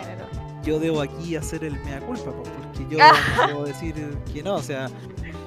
género. 0.00 0.26
yo 0.62 0.78
debo 0.78 1.00
aquí 1.00 1.34
hacer 1.36 1.64
el 1.64 1.78
mea 1.84 2.00
culpa, 2.00 2.30
po, 2.30 2.42
porque 2.42 2.86
yo 2.90 2.98
puedo 3.52 3.64
decir 3.64 3.94
que 4.32 4.42
no, 4.42 4.54
o 4.56 4.62
sea, 4.62 4.88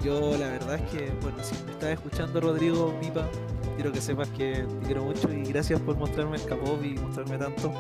yo 0.04 0.32
la 0.38 0.48
verdad 0.48 0.76
es 0.76 0.92
que, 0.92 1.12
bueno, 1.22 1.38
si 1.44 1.56
me 1.66 1.72
estás 1.72 1.90
escuchando 1.92 2.42
Rodrigo 2.42 2.94
Pipa, 3.00 3.28
quiero 3.76 3.92
que 3.92 4.02
sepas 4.02 4.28
que 4.30 4.66
te 4.82 4.86
quiero 4.86 5.04
mucho 5.04 5.32
y 5.32 5.44
gracias 5.44 5.80
por 5.80 5.96
mostrarme 5.98 6.38
el 6.38 6.46
K-pop 6.46 6.84
y 6.84 6.96
mostrarme 6.96 7.38
tanto, 7.38 7.72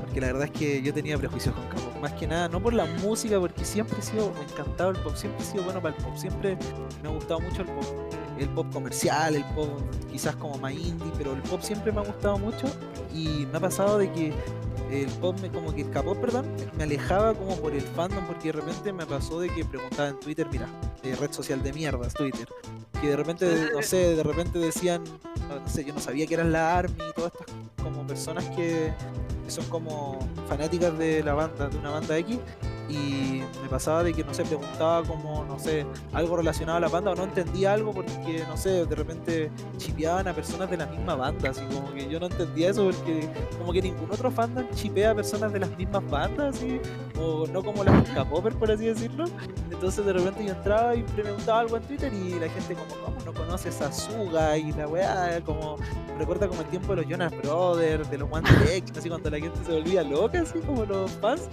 porque 0.00 0.20
la 0.20 0.26
verdad 0.28 0.44
es 0.44 0.50
que 0.50 0.82
yo 0.82 0.92
tenía 0.92 1.16
prejuicios 1.18 1.54
con 1.54 1.64
K-pop, 1.68 1.87
más 1.98 2.12
que 2.12 2.26
nada, 2.26 2.48
no 2.48 2.60
por 2.60 2.74
la 2.74 2.86
música, 2.86 3.38
porque 3.38 3.64
siempre 3.64 3.98
he 3.98 4.02
sido 4.02 4.32
encantado 4.42 4.90
el 4.90 4.96
pop, 4.98 5.14
siempre 5.14 5.42
he 5.42 5.46
sido 5.46 5.64
bueno 5.64 5.80
para 5.80 5.96
el 5.96 6.02
pop, 6.02 6.16
siempre 6.16 6.56
me 7.02 7.08
ha 7.08 7.12
gustado 7.12 7.40
mucho 7.40 7.62
el 7.62 7.68
pop, 7.68 7.84
el 8.38 8.48
pop 8.50 8.66
comercial, 8.72 9.36
el 9.36 9.44
pop 9.54 9.68
quizás 10.10 10.36
como 10.36 10.58
más 10.58 10.72
indie, 10.72 11.12
pero 11.16 11.32
el 11.32 11.42
pop 11.42 11.60
siempre 11.60 11.92
me 11.92 12.00
ha 12.00 12.04
gustado 12.04 12.38
mucho 12.38 12.66
y 13.14 13.46
me 13.46 13.58
ha 13.58 13.60
pasado 13.60 13.98
de 13.98 14.10
que 14.12 14.32
el 14.90 15.10
pop, 15.20 15.38
me, 15.40 15.50
como 15.50 15.74
que 15.74 15.88
K-pop, 15.88 16.18
perdón, 16.18 16.46
me 16.76 16.84
alejaba 16.84 17.34
como 17.34 17.56
por 17.56 17.74
el 17.74 17.82
fandom 17.82 18.24
porque 18.26 18.48
de 18.48 18.52
repente 18.52 18.92
me 18.92 19.04
pasó 19.04 19.40
de 19.40 19.50
que 19.50 19.64
preguntaba 19.64 20.08
en 20.08 20.20
Twitter, 20.20 20.46
mira, 20.50 20.66
eh, 21.02 21.14
red 21.14 21.30
social 21.32 21.62
de 21.62 21.72
mierdas, 21.72 22.14
Twitter, 22.14 22.48
que 23.00 23.08
de 23.08 23.16
repente, 23.16 23.70
no 23.74 23.82
sé, 23.82 24.16
de 24.16 24.22
repente 24.22 24.58
decían, 24.58 25.02
no, 25.48 25.60
no 25.60 25.68
sé, 25.68 25.84
yo 25.84 25.94
no 25.94 26.00
sabía 26.00 26.26
que 26.26 26.34
eran 26.34 26.52
la 26.52 26.78
ARMY 26.78 26.94
y 27.10 27.12
todas 27.14 27.32
estas 27.32 27.54
como 27.82 28.06
personas 28.06 28.44
que, 28.50 28.92
que 29.44 29.50
son 29.50 29.64
como 29.66 30.18
fanáticas 30.48 30.96
de 30.98 31.22
la 31.22 31.34
banda, 31.34 31.68
de 31.68 31.78
una 31.78 31.90
banda 31.90 32.18
X, 32.18 32.38
y 32.88 33.42
me 33.62 33.68
pasaba 33.68 34.02
de 34.02 34.14
que, 34.14 34.24
no 34.24 34.32
sé, 34.32 34.44
preguntaba 34.44 35.02
como, 35.02 35.44
no 35.44 35.58
sé, 35.58 35.86
algo 36.12 36.36
relacionado 36.36 36.78
a 36.78 36.80
la 36.80 36.88
banda 36.88 37.10
o 37.10 37.14
no 37.14 37.24
entendía 37.24 37.72
algo 37.72 37.92
porque, 37.92 38.44
no 38.48 38.56
sé, 38.56 38.86
de 38.86 38.94
repente 38.94 39.50
chipeaban 39.76 40.26
a 40.28 40.32
personas 40.32 40.70
de 40.70 40.76
la 40.76 40.86
misma 40.86 41.14
banda, 41.14 41.50
así 41.50 41.62
como 41.72 41.92
que 41.92 42.08
yo 42.08 42.18
no 42.18 42.26
entendía 42.26 42.70
eso 42.70 42.86
porque 42.86 43.28
como 43.58 43.72
que 43.72 43.82
ningún 43.82 44.10
otro 44.10 44.30
fandom 44.30 44.66
chipea 44.74 45.10
a 45.10 45.14
personas 45.14 45.52
de 45.52 45.60
las 45.60 45.76
mismas 45.76 46.08
bandas, 46.08 46.56
así, 46.56 46.80
o 47.20 47.46
no 47.46 47.62
como 47.62 47.84
las 47.84 48.08
K-popers, 48.10 48.56
por 48.56 48.70
así 48.70 48.86
decirlo. 48.86 49.24
Entonces 49.70 50.04
de 50.04 50.12
repente 50.12 50.44
yo 50.44 50.52
entraba 50.52 50.94
y 50.94 51.02
preguntaba 51.02 51.60
algo 51.60 51.76
en 51.76 51.82
Twitter 51.82 52.12
y 52.12 52.38
la 52.38 52.48
gente 52.48 52.74
como, 52.74 53.04
¿cómo 53.04 53.20
no 53.24 53.34
conoces 53.34 53.80
a 53.82 53.92
Suga? 53.92 54.56
Y 54.56 54.72
la 54.72 54.88
weá, 54.88 55.40
como, 55.44 55.76
recuerda 56.18 56.48
como 56.48 56.62
el 56.62 56.66
tiempo 56.68 56.94
de 56.94 57.02
los 57.02 57.10
Jonas 57.10 57.32
Brothers, 57.42 58.10
de 58.10 58.18
los 58.18 58.28
One 58.30 58.48
Direction, 58.50 58.98
así 58.98 59.08
cuando 59.08 59.30
la 59.30 59.38
gente 59.38 59.58
se 59.64 59.72
volvía 59.72 60.02
loca, 60.02 60.40
así 60.40 60.58
como 60.60 60.84
los 60.84 61.10
fans. 61.12 61.48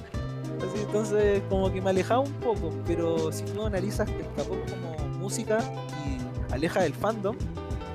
Así, 0.57 0.81
entonces 0.81 1.41
como 1.49 1.71
que 1.71 1.81
me 1.81 1.89
alejaba 1.89 2.21
un 2.21 2.33
poco, 2.33 2.71
pero 2.85 3.31
si 3.31 3.43
tú 3.45 3.65
analizas 3.65 4.09
el 4.09 4.25
K-pop 4.35 4.57
como 4.69 5.07
música 5.17 5.59
y 6.05 6.53
aleja 6.53 6.81
del 6.81 6.93
fandom, 6.93 7.35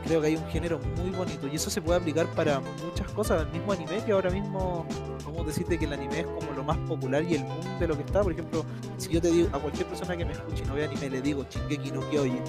creo 0.05 0.21
que 0.21 0.29
hay 0.29 0.37
un 0.37 0.47
género 0.49 0.81
muy 0.97 1.11
bonito 1.11 1.47
y 1.47 1.57
eso 1.57 1.71
se 1.71 1.81
puede 1.81 1.99
aplicar 1.99 2.27
para 2.35 2.61
muchas 2.61 3.11
cosas. 3.13 3.43
El 3.43 3.53
mismo 3.53 3.73
anime 3.73 4.03
que 4.05 4.13
ahora 4.13 4.31
mismo, 4.31 4.87
vamos 5.25 5.47
decirte 5.47 5.79
que 5.79 5.85
el 5.85 5.93
anime 5.93 6.21
es 6.21 6.27
como 6.27 6.53
lo 6.53 6.65
más 6.65 6.77
popular 6.79 7.23
y 7.23 7.35
el 7.35 7.45
boom 7.45 7.79
de 7.79 7.89
lo 7.89 7.97
que 7.97 8.03
está. 8.03 8.23
Por 8.23 8.33
ejemplo, 8.33 8.65
si 8.97 9.11
yo 9.11 9.21
te 9.21 9.31
digo 9.31 9.49
a 9.53 9.59
cualquier 9.59 9.87
persona 9.87 10.17
que 10.17 10.25
me 10.25 10.33
escuche 10.33 10.65
y 10.65 10.67
no 10.67 10.75
ve 10.75 10.85
anime, 10.85 11.11
le 11.11 11.23
digo 11.23 11.45
Shingeki 11.49 11.93
no 11.93 12.01
Kyojin, 12.11 12.43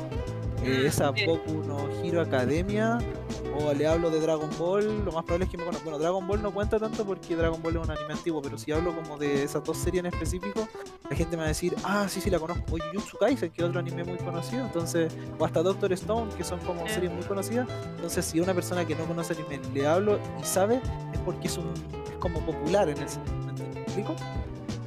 eh, 0.64 0.84
esa 0.86 1.12
Boku 1.12 1.64
no 1.68 1.90
Hero 2.04 2.22
Academia 2.22 3.00
o 3.60 3.74
le 3.74 3.88
hablo 3.88 4.10
de 4.10 4.20
Dragon 4.20 4.50
Ball, 4.58 5.04
lo 5.04 5.12
más 5.12 5.24
probable 5.24 5.46
es 5.46 5.52
que 5.52 5.58
me 5.58 5.66
conozca. 5.66 5.84
Bueno, 5.84 6.00
Dragon 6.00 6.28
Ball 6.28 6.42
no 6.42 6.54
cuenta 6.54 6.80
tanto 6.80 7.06
porque 7.06 7.36
Dragon 7.36 7.62
Ball 7.62 7.78
es 7.78 7.84
un 7.84 7.92
anime 7.92 8.14
antiguo, 8.14 8.42
pero 8.42 8.58
si 8.58 8.72
hablo 8.72 8.96
como 8.96 9.18
de 9.18 9.44
esas 9.44 9.64
dos 9.64 9.78
series 9.78 10.04
en 10.04 10.08
específico, 10.08 10.68
la 11.10 11.16
gente 11.16 11.36
me 11.36 11.42
va 11.42 11.46
a 11.46 11.50
decir, 11.50 11.76
ah, 11.84 12.08
sí, 12.08 12.22
sí, 12.22 12.30
la 12.30 12.40
conozco. 12.40 12.64
O 12.72 12.78
Jujutsu 12.78 13.18
Kaisen, 13.18 13.52
que 13.52 13.62
es 13.62 13.68
otro 13.68 13.80
anime 13.80 14.04
muy 14.04 14.18
conocido, 14.18 14.66
entonces, 14.66 15.12
o 15.38 15.46
hasta 15.46 15.62
Doctor 15.62 15.92
Stone, 15.94 16.32
que 16.36 16.44
son 16.44 16.60
como 16.60 16.88
series 16.88 17.12
muy 17.12 17.24
conocidas. 17.24 17.68
Entonces, 17.96 18.26
si 18.26 18.40
una 18.40 18.54
persona 18.54 18.86
que 18.86 18.96
no 18.96 19.06
conoce 19.06 19.34
anime 19.34 19.60
le 19.74 19.88
hablo 19.88 20.20
y 20.40 20.46
sabe, 20.46 20.82
es 21.14 21.20
porque 21.20 21.48
es, 21.48 21.58
un, 21.58 21.72
es 22.10 22.18
como 22.20 22.40
popular 22.46 22.90
en 22.90 22.98
el 22.98 23.08
¿Me 23.74 23.82
explico? 23.82 24.16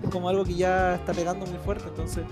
Es 0.03 0.11
como 0.11 0.29
algo 0.29 0.45
que 0.45 0.55
ya 0.55 0.97
está 0.97 1.13
pegando 1.13 1.47
muy 1.47 1.59
fuerte, 1.59 1.85
entonces, 1.89 2.25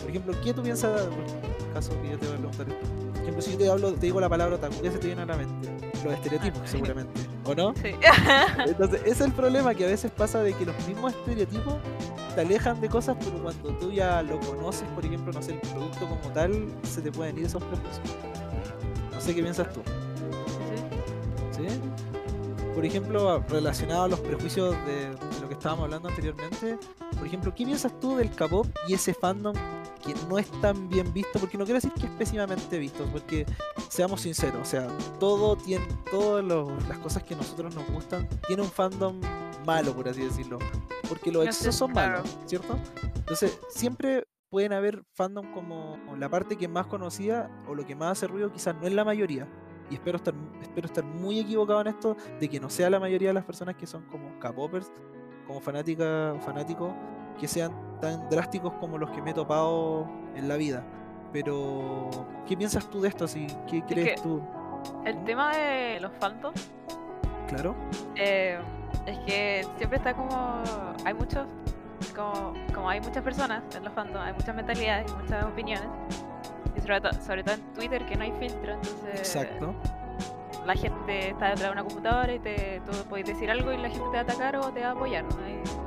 por 0.00 0.10
ejemplo, 0.10 0.34
¿qué 0.42 0.54
tú 0.54 0.62
piensas, 0.62 1.02
en 1.02 1.55
caso 1.76 1.90
que 2.02 2.10
yo 2.10 2.18
te 2.18 2.26
voy 2.26 2.34
a 2.34 2.38
preguntar 2.38 2.68
esto? 2.68 2.86
Por 3.12 3.22
ejemplo, 3.22 3.42
si 3.42 3.52
yo 3.52 3.58
te 3.58 3.70
hablo, 3.70 3.92
te 3.92 4.06
digo 4.06 4.20
la 4.20 4.28
palabra 4.28 4.56
otaku, 4.56 4.80
¿qué 4.82 4.90
se 4.90 4.98
te 4.98 5.06
viene 5.08 5.22
a 5.22 5.26
la 5.26 5.36
mente? 5.36 5.68
Los 6.04 6.14
estereotipos, 6.14 6.60
Ah, 6.62 6.66
seguramente, 6.66 7.20
¿o 7.44 7.54
no? 7.54 7.74
Sí. 7.74 7.90
Entonces, 8.66 9.00
ese 9.02 9.10
es 9.10 9.20
el 9.22 9.32
problema 9.32 9.74
que 9.74 9.84
a 9.84 9.88
veces 9.88 10.10
pasa 10.10 10.42
de 10.42 10.52
que 10.54 10.64
los 10.66 10.74
mismos 10.86 11.12
estereotipos 11.14 11.74
te 12.34 12.40
alejan 12.42 12.80
de 12.80 12.88
cosas, 12.88 13.16
pero 13.18 13.42
cuando 13.42 13.70
tú 13.78 13.90
ya 13.90 14.22
lo 14.22 14.38
conoces, 14.40 14.86
por 14.94 15.04
ejemplo, 15.04 15.32
no 15.32 15.42
sé, 15.42 15.52
el 15.52 15.58
producto 15.60 16.06
como 16.08 16.32
tal, 16.34 16.66
se 16.82 17.00
te 17.02 17.10
pueden 17.10 17.38
ir 17.38 17.46
esos 17.46 17.62
prejuicios. 17.62 18.00
No 19.12 19.20
sé 19.20 19.34
qué 19.34 19.42
piensas 19.42 19.72
tú, 19.72 19.80
Sí. 21.56 21.62
¿sí? 21.68 21.80
Por 22.74 22.84
ejemplo, 22.84 23.42
relacionado 23.48 24.02
a 24.04 24.08
los 24.08 24.20
prejuicios 24.20 24.76
de, 24.86 25.08
de 25.08 25.40
lo 25.40 25.48
que 25.48 25.54
estábamos 25.54 25.84
hablando 25.84 26.08
anteriormente, 26.10 26.78
por 27.16 27.26
ejemplo, 27.26 27.54
¿qué 27.54 27.64
piensas 27.64 27.98
tú 28.00 28.16
del 28.16 28.30
K-pop 28.30 28.66
y 28.86 28.92
ese 28.94 29.14
fandom 29.14 29.54
que 30.06 30.14
no 30.28 30.38
es 30.38 30.48
tan 30.60 30.88
bien 30.88 31.12
visto? 31.12 31.38
Porque 31.38 31.58
no 31.58 31.64
quiero 31.64 31.76
decir 31.78 31.92
que 31.92 32.06
es 32.06 32.12
pésimamente 32.12 32.78
visto, 32.78 33.04
porque 33.12 33.44
seamos 33.88 34.20
sinceros, 34.20 34.62
o 34.62 34.64
sea, 34.64 34.88
todo 35.18 35.56
tiene, 35.56 35.86
todas 36.10 36.44
las 36.88 36.98
cosas 36.98 37.22
que 37.24 37.34
a 37.34 37.36
nosotros 37.36 37.74
nos 37.74 37.86
gustan, 37.90 38.28
tiene 38.46 38.62
un 38.62 38.70
fandom 38.70 39.20
malo, 39.66 39.94
por 39.94 40.08
así 40.08 40.22
decirlo. 40.22 40.58
Porque 41.08 41.30
los 41.32 41.44
No 41.44 41.50
excesos 41.50 41.74
son 41.74 41.92
claro. 41.92 42.18
malos, 42.22 42.36
¿cierto? 42.46 42.78
Entonces, 43.16 43.58
siempre 43.68 44.26
pueden 44.48 44.72
haber 44.72 45.02
fandom 45.12 45.52
como 45.52 45.98
la 46.16 46.28
parte 46.28 46.56
que 46.56 46.68
más 46.68 46.86
conocida 46.86 47.50
o 47.68 47.74
lo 47.74 47.84
que 47.84 47.96
más 47.96 48.12
hace 48.12 48.26
ruido, 48.28 48.52
quizás 48.52 48.74
no 48.76 48.86
es 48.86 48.92
la 48.92 49.04
mayoría. 49.04 49.48
Y 49.90 49.94
espero 49.94 50.16
estar, 50.16 50.34
espero 50.62 50.86
estar 50.86 51.04
muy 51.04 51.38
equivocado 51.40 51.80
en 51.80 51.88
esto, 51.88 52.16
de 52.40 52.48
que 52.48 52.58
no 52.58 52.70
sea 52.70 52.90
la 52.90 52.98
mayoría 52.98 53.28
de 53.28 53.34
las 53.34 53.44
personas 53.44 53.76
que 53.76 53.86
son 53.86 54.02
como 54.06 54.38
K-popers, 54.38 54.90
como 55.46 55.60
fanáticas 55.60 56.34
o 56.36 56.40
fanáticos, 56.40 56.92
que 57.38 57.48
sean 57.48 57.72
tan 58.00 58.28
drásticos 58.28 58.72
como 58.74 58.98
los 58.98 59.10
que 59.10 59.22
me 59.22 59.30
he 59.30 59.34
topado 59.34 60.06
en 60.34 60.48
la 60.48 60.56
vida. 60.56 60.82
Pero, 61.32 62.08
¿qué 62.46 62.56
piensas 62.56 62.86
tú 62.88 63.00
de 63.00 63.08
esto? 63.08 63.24
Así, 63.24 63.46
¿Qué 63.68 63.82
crees 63.82 64.14
que- 64.16 64.22
tú? 64.22 64.40
El 65.04 65.22
tema 65.24 65.54
de 65.56 65.98
los 66.00 66.12
phantoms 66.20 66.70
Claro, 67.48 67.74
eh, 68.14 68.58
es 69.06 69.18
que 69.20 69.66
siempre 69.76 69.98
está 69.98 70.14
como. 70.14 70.62
Hay 71.04 71.14
muchos. 71.14 71.46
Como, 72.14 72.52
como 72.74 72.88
hay 72.88 73.00
muchas 73.00 73.22
personas 73.22 73.62
en 73.76 73.84
los 73.84 73.92
fandoms, 73.92 74.26
hay 74.26 74.32
muchas 74.32 74.54
mentalidades 74.54 75.10
y 75.12 75.22
muchas 75.22 75.44
opiniones. 75.44 75.88
Y 76.76 76.80
sobre, 76.80 77.00
to- 77.00 77.12
sobre 77.12 77.42
todo 77.44 77.54
en 77.56 77.72
Twitter, 77.74 78.04
que 78.06 78.16
no 78.16 78.24
hay 78.24 78.32
filtro, 78.32 78.72
entonces. 78.74 79.14
exacto. 79.18 79.74
La 80.66 80.74
gente 80.74 81.30
está 81.30 81.50
detrás 81.50 81.60
de 81.68 81.70
una 81.72 81.84
computadora 81.84 82.34
y 82.34 82.38
te, 82.40 82.80
tú 82.84 82.92
puedes 83.08 83.26
decir 83.26 83.50
algo 83.50 83.70
y 83.72 83.76
la 83.76 83.88
gente 83.88 84.04
te 84.04 84.10
va 84.12 84.18
a 84.18 84.22
atacar 84.22 84.56
o 84.56 84.72
te 84.72 84.80
va 84.82 84.88
a 84.88 84.92
apoyar. 84.92 85.24
¿no? 85.24 85.85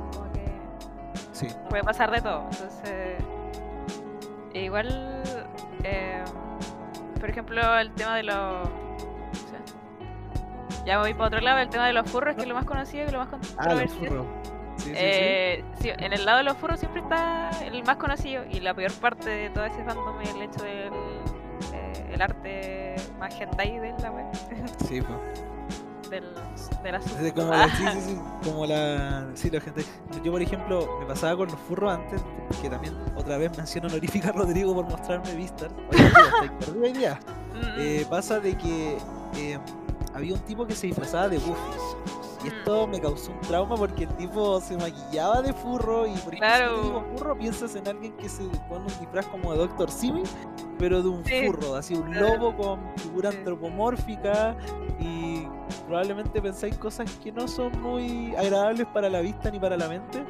Sí, 1.40 1.48
puede 1.70 1.82
pasar 1.82 2.10
de 2.10 2.20
todo. 2.20 2.44
Entonces, 2.50 3.18
igual, 4.52 5.22
eh, 5.84 6.22
por 7.18 7.30
ejemplo, 7.30 7.78
el 7.78 7.92
tema 7.92 8.16
de 8.16 8.24
los. 8.24 8.68
sea, 9.48 10.84
ya 10.84 10.98
voy 10.98 11.14
para 11.14 11.28
otro 11.28 11.40
lado, 11.40 11.58
el 11.60 11.70
tema 11.70 11.86
de 11.86 11.94
los 11.94 12.10
furros, 12.10 12.34
que 12.34 12.42
es 12.42 12.48
lo 12.48 12.54
más 12.54 12.66
conocido 12.66 13.08
y 13.08 13.10
lo 13.10 13.20
más 13.20 13.28
ah, 13.32 13.38
controversial. 13.38 14.08
furros. 14.08 14.26
Sí, 14.76 14.84
sí, 14.84 14.90
sí. 14.90 14.96
Eh, 14.98 15.64
sí, 15.80 15.90
en 15.96 16.12
el 16.12 16.24
lado 16.26 16.38
de 16.38 16.44
los 16.44 16.56
furros 16.58 16.78
siempre 16.78 17.00
está 17.00 17.50
el 17.64 17.82
más 17.84 17.96
conocido 17.96 18.44
y 18.50 18.60
la 18.60 18.74
peor 18.74 18.92
parte 18.92 19.28
de 19.28 19.50
todo 19.50 19.64
ese 19.64 19.82
fandom 19.84 20.20
es 20.20 20.34
el 20.34 20.42
hecho 20.42 20.62
del 20.62 20.92
eh, 21.74 22.10
el 22.12 22.22
arte 22.22 22.96
más 23.18 23.38
hentai 23.38 23.78
de 23.78 23.94
la 24.02 24.10
web, 24.10 24.26
Sí, 24.86 25.00
po. 25.00 25.20
Del, 26.10 26.24
de 26.82 26.92
la 26.92 26.98
Es 26.98 27.32
como 27.32 27.50
la, 27.50 27.68
sí, 27.76 27.84
sí, 27.92 28.00
sí, 28.00 28.18
como 28.44 28.66
la, 28.66 29.26
sí, 29.34 29.50
la 29.50 29.60
gente. 29.60 29.84
Yo, 30.24 30.32
por 30.32 30.42
ejemplo, 30.42 30.98
me 31.00 31.06
pasaba 31.06 31.36
con 31.36 31.48
los 31.48 31.58
furros 31.60 31.92
antes, 31.92 32.20
que 32.60 32.68
también 32.68 32.94
otra 33.16 33.38
vez 33.38 33.56
menciono 33.56 33.88
honorífica 33.88 34.28
a 34.30 34.32
Rodrigo 34.32 34.74
por 34.74 34.84
mostrarme 34.88 35.34
día. 36.92 37.18
Mm, 37.54 37.78
Eh, 37.78 38.06
pasa 38.10 38.40
de 38.40 38.56
que 38.56 38.98
eh, 39.36 39.58
había 40.14 40.34
un 40.34 40.40
tipo 40.40 40.66
que 40.66 40.74
se 40.74 40.86
disfrazaba 40.88 41.28
de 41.28 41.38
Goofy. 41.38 41.60
Y 42.42 42.44
Mm. 42.44 42.52
esto 42.54 42.86
me 42.86 42.98
causó 43.00 43.32
un 43.32 43.40
trauma 43.42 43.76
porque 43.76 44.04
el 44.04 44.16
tipo 44.16 44.62
se 44.62 44.74
maquillaba 44.74 45.42
de 45.42 45.52
furro 45.52 46.06
y 46.06 46.12
por 46.12 46.34
ejemplo 46.34 46.34
si 46.34 46.38
Claro. 46.38 46.74
te 46.76 46.82
digo 46.86 47.04
furro 47.14 47.36
piensas 47.38 47.74
en 47.76 47.86
alguien 47.86 48.12
que 48.16 48.30
se 48.30 48.44
pone 48.66 48.80
un 48.86 48.98
disfraz 48.98 49.26
como 49.26 49.52
de 49.52 49.58
Doctor 49.58 49.90
Simi, 49.90 50.22
pero 50.78 51.02
de 51.02 51.08
un 51.10 51.22
Sí. 51.26 51.42
furro, 51.46 51.74
así 51.76 51.94
un 51.94 52.18
lobo 52.18 52.56
con 52.56 52.80
figura 52.96 53.30
Sí. 53.30 53.36
antropomórfica 53.36 54.56
y 54.98 55.29
probablemente 55.90 56.40
pensáis 56.40 56.78
cosas 56.78 57.10
que 57.20 57.32
no 57.32 57.48
son 57.48 57.72
muy 57.82 58.32
agradables 58.36 58.86
para 58.94 59.10
la 59.10 59.20
vista 59.20 59.50
ni 59.50 59.58
para 59.58 59.76
la 59.76 59.88
mente. 59.88 60.24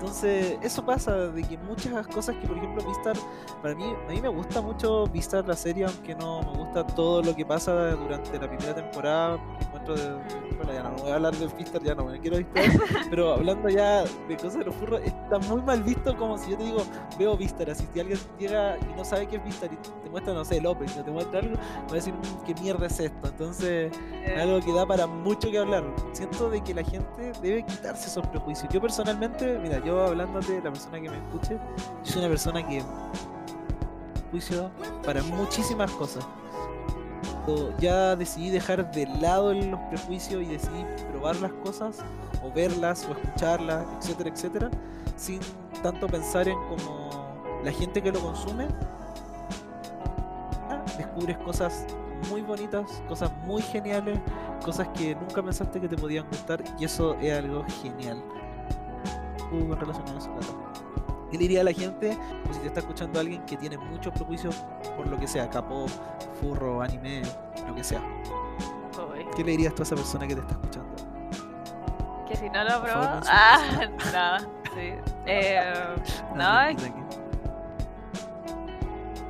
Mm, 0.00 0.04
Entonces, 0.04 0.58
eso 0.62 0.84
pasa, 0.84 1.28
de 1.28 1.42
que 1.42 1.58
muchas 1.58 2.06
cosas 2.08 2.36
que, 2.36 2.46
por 2.46 2.56
ejemplo, 2.56 2.84
Vistar, 2.86 3.16
para 3.62 3.74
mí, 3.74 3.84
a 4.08 4.12
mí 4.12 4.20
me 4.20 4.28
gusta 4.28 4.60
mucho 4.60 5.06
Vistar 5.08 5.46
la 5.46 5.56
serie, 5.56 5.84
aunque 5.86 6.14
no 6.14 6.42
me 6.42 6.58
gusta 6.58 6.86
todo 6.86 7.22
lo 7.22 7.34
que 7.34 7.44
pasa 7.46 7.92
durante 7.92 8.38
la 8.38 8.48
primera 8.48 8.74
temporada. 8.74 9.38
Encuentro 9.60 9.94
de, 9.96 10.14
bueno, 10.56 10.72
ya 10.72 10.82
no, 10.82 10.90
no 10.90 10.96
voy 10.98 11.10
a 11.10 11.14
hablar 11.16 11.34
de 11.36 11.46
Vistar, 11.48 11.82
ya 11.82 11.94
no 11.94 12.04
me 12.06 12.20
quiero 12.20 12.38
distraer, 12.38 12.70
pero 13.10 13.32
hablando 13.34 13.68
ya 13.68 14.04
de 14.04 14.36
cosas 14.36 14.58
de 14.58 14.64
los 14.64 14.74
furros, 14.76 15.00
está 15.02 15.38
muy 15.38 15.62
mal 15.62 15.82
visto 15.82 16.16
como 16.16 16.38
si 16.38 16.50
yo 16.52 16.58
te 16.58 16.64
digo, 16.64 16.82
veo 17.18 17.36
Vistar, 17.36 17.70
así 17.70 17.86
si 17.92 18.00
alguien 18.00 18.18
llega 18.38 18.76
y 18.78 18.94
no 18.96 19.04
sabe 19.04 19.26
qué 19.26 19.36
es 19.36 19.44
Vistar 19.44 19.70
y 19.72 19.76
te 19.76 20.10
muestra, 20.10 20.32
no 20.34 20.44
sé, 20.44 20.60
López, 20.60 20.96
o 20.96 21.02
te 21.04 21.10
muestra 21.10 21.40
algo, 21.40 21.56
va 21.56 21.90
a 21.90 21.94
decir, 21.94 22.14
"Mm, 22.14 22.44
¿qué 22.44 22.54
mierda 22.54 22.86
es 22.86 23.00
esto? 23.00 23.28
Entonces, 23.28 23.92
es 24.24 24.38
algo 24.40 24.60
que 24.60 24.72
da 24.72 24.86
para 24.86 25.06
mucho 25.06 25.50
que 25.50 25.58
hablar. 25.58 25.84
Siento 26.12 26.50
de 26.50 26.62
que 26.62 26.74
la 26.74 26.82
gente 26.84 27.32
debe 27.42 27.64
quitarse 27.64 28.08
esos 28.08 28.26
prejuicios. 28.28 28.68
Yo 28.72 28.80
personalmente, 28.80 29.58
mira, 29.58 29.78
yo 29.86 30.04
hablándote, 30.04 30.60
la 30.62 30.72
persona 30.72 31.00
que 31.00 31.08
me 31.08 31.16
escuche, 31.16 31.58
soy 32.02 32.18
una 32.18 32.28
persona 32.28 32.66
que 32.66 32.82
juicio 34.30 34.70
para 35.04 35.22
muchísimas 35.22 35.90
cosas. 35.92 36.26
Ya 37.78 38.16
decidí 38.16 38.50
dejar 38.50 38.90
de 38.90 39.06
lado 39.06 39.54
los 39.54 39.78
prejuicios 39.88 40.42
y 40.42 40.46
decidí 40.46 40.84
probar 41.12 41.36
las 41.36 41.52
cosas, 41.52 41.98
o 42.42 42.50
verlas, 42.52 43.06
o 43.08 43.12
escucharlas, 43.12 43.86
etcétera, 44.00 44.30
etcétera, 44.30 44.70
sin 45.16 45.38
tanto 45.80 46.08
pensar 46.08 46.48
en 46.48 46.58
como 46.68 47.60
la 47.62 47.70
gente 47.70 48.02
que 48.02 48.10
lo 48.10 48.18
consume. 48.18 48.66
ah, 50.68 50.82
Descubres 50.98 51.38
cosas 51.38 51.86
muy 52.28 52.42
bonitas, 52.42 53.00
cosas 53.08 53.30
muy 53.46 53.62
geniales, 53.62 54.18
cosas 54.64 54.88
que 54.88 55.14
nunca 55.14 55.40
pensaste 55.40 55.80
que 55.80 55.88
te 55.88 55.96
podían 55.96 56.26
gustar 56.28 56.64
y 56.80 56.84
eso 56.84 57.14
es 57.20 57.38
algo 57.38 57.64
genial. 57.80 58.20
A? 59.46 61.30
¿Qué 61.30 61.36
le 61.38 61.42
diría 61.42 61.60
a 61.62 61.64
la 61.64 61.72
gente 61.72 62.16
o 62.48 62.54
si 62.54 62.60
te 62.60 62.66
está 62.68 62.80
escuchando 62.80 63.18
alguien 63.18 63.42
que 63.46 63.56
tiene 63.56 63.76
muchos 63.76 64.12
prejuicios 64.14 64.64
por 64.96 65.08
lo 65.08 65.18
que 65.18 65.26
sea, 65.26 65.50
capo, 65.50 65.86
furro, 66.40 66.82
anime, 66.82 67.22
lo 67.66 67.74
que 67.74 67.82
sea? 67.82 68.00
uy, 69.12 69.26
¿Qué 69.34 69.42
le 69.44 69.52
dirías 69.52 69.74
tú 69.74 69.82
a 69.82 69.84
esa 69.84 69.96
persona 69.96 70.26
que 70.26 70.34
te 70.34 70.40
está 70.40 70.54
escuchando? 70.54 70.94
que 72.28 72.36
si 72.36 72.48
no 72.50 72.64
lo 72.64 72.70
no 72.86 73.20
Ah, 73.28 73.58
nada, 74.12 74.38
sí. 74.74 74.94
Eh, 75.28 75.60
no, 76.34 76.36
Tranqui, 76.36 76.84
es, 76.84 76.90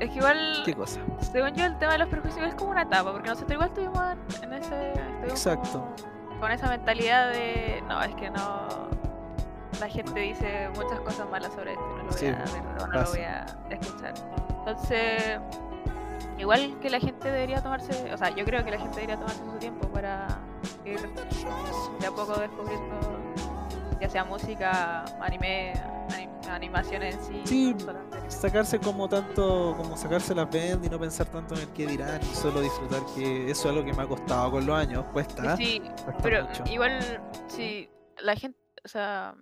es 0.00 0.11
que 0.11 0.16
igual. 0.18 0.62
¿Qué 0.64 0.75
cosa? 0.75 1.00
Según 1.32 1.54
yo, 1.54 1.64
el 1.64 1.78
tema 1.78 1.92
de 1.92 1.99
los 1.99 2.08
prejuicios 2.08 2.46
es 2.49 2.54
como 2.54 2.73
una 2.73 2.82
etapa, 2.82 3.12
porque 3.12 3.30
nosotros 3.30 3.52
igual 3.52 3.68
estuvimos 3.68 4.02
en, 4.42 4.44
en 4.44 4.62
ese. 4.62 4.90
estuvimos 4.90 5.30
Exacto. 5.30 5.87
como 6.28 6.40
Con 6.40 6.52
esa 6.52 6.68
mentalidad 6.68 7.32
de. 7.32 7.82
No, 7.88 8.02
es 8.02 8.14
que 8.16 8.28
no. 8.28 8.68
La 9.80 9.88
gente 9.88 10.21
dice 10.21 10.71
muchas 10.75 11.00
cosas 11.00 11.28
malas 11.30 11.52
sobre 11.52 11.73
esto, 11.73 11.87
no 11.87 11.97
lo 11.99 12.04
voy 12.04 12.18
Sí, 12.18 12.26
a 12.26 12.30
ver 12.30 12.83
o 12.83 12.87
no 12.87 13.02
lo 13.02 13.11
voy 13.11 13.21
a 13.21 13.47
escuchar. 13.71 14.14
Entonces, 14.59 15.40
igual 16.38 16.78
que 16.80 16.90
la 16.90 17.00
gente 17.00 17.30
debería 17.30 17.62
tomarse. 17.62 18.12
O 18.12 18.16
sea, 18.16 18.30
yo 18.30 18.45
creo 18.45 18.64
que 18.64 18.71
la 18.71 18.78
gente 18.78 18.95
debería 18.97 19.16
tomarse 19.16 19.45
su 19.45 19.59
tiempo 19.59 19.88
para 19.88 20.26
ir 20.85 21.00
de 21.00 22.06
a 22.06 22.11
poco 22.11 22.38
descubriendo 22.40 23.26
ya 24.00 24.09
sea 24.09 24.25
música, 24.25 25.04
anime, 25.21 25.73
animación 26.50 27.02
en 27.02 27.23
sí. 27.23 27.42
Sí, 27.45 27.76
sacarse 28.28 28.78
como 28.78 29.09
tanto, 29.09 29.75
como 29.76 29.97
sacarse 29.97 30.35
las 30.35 30.50
vendas 30.50 30.87
y 30.87 30.90
no 30.90 30.99
pensar 30.99 31.26
tanto 31.26 31.54
en 31.54 31.62
el 31.62 31.68
que 31.68 31.87
dirán 31.87 32.21
y 32.23 32.35
solo 32.35 32.61
disfrutar 32.61 33.02
que 33.14 33.50
eso 33.50 33.68
es 33.68 33.75
algo 33.75 33.85
que 33.85 33.92
me 33.92 34.02
ha 34.02 34.06
costado 34.06 34.50
con 34.50 34.66
los 34.66 34.76
años, 34.76 35.04
cuesta. 35.12 35.56
Sí, 35.56 35.83
pero 36.23 36.47
igual 36.66 37.23
si 37.47 37.88
la 38.18 38.35
gente, 38.37 38.59
o 38.85 38.88
sea, 38.88 39.35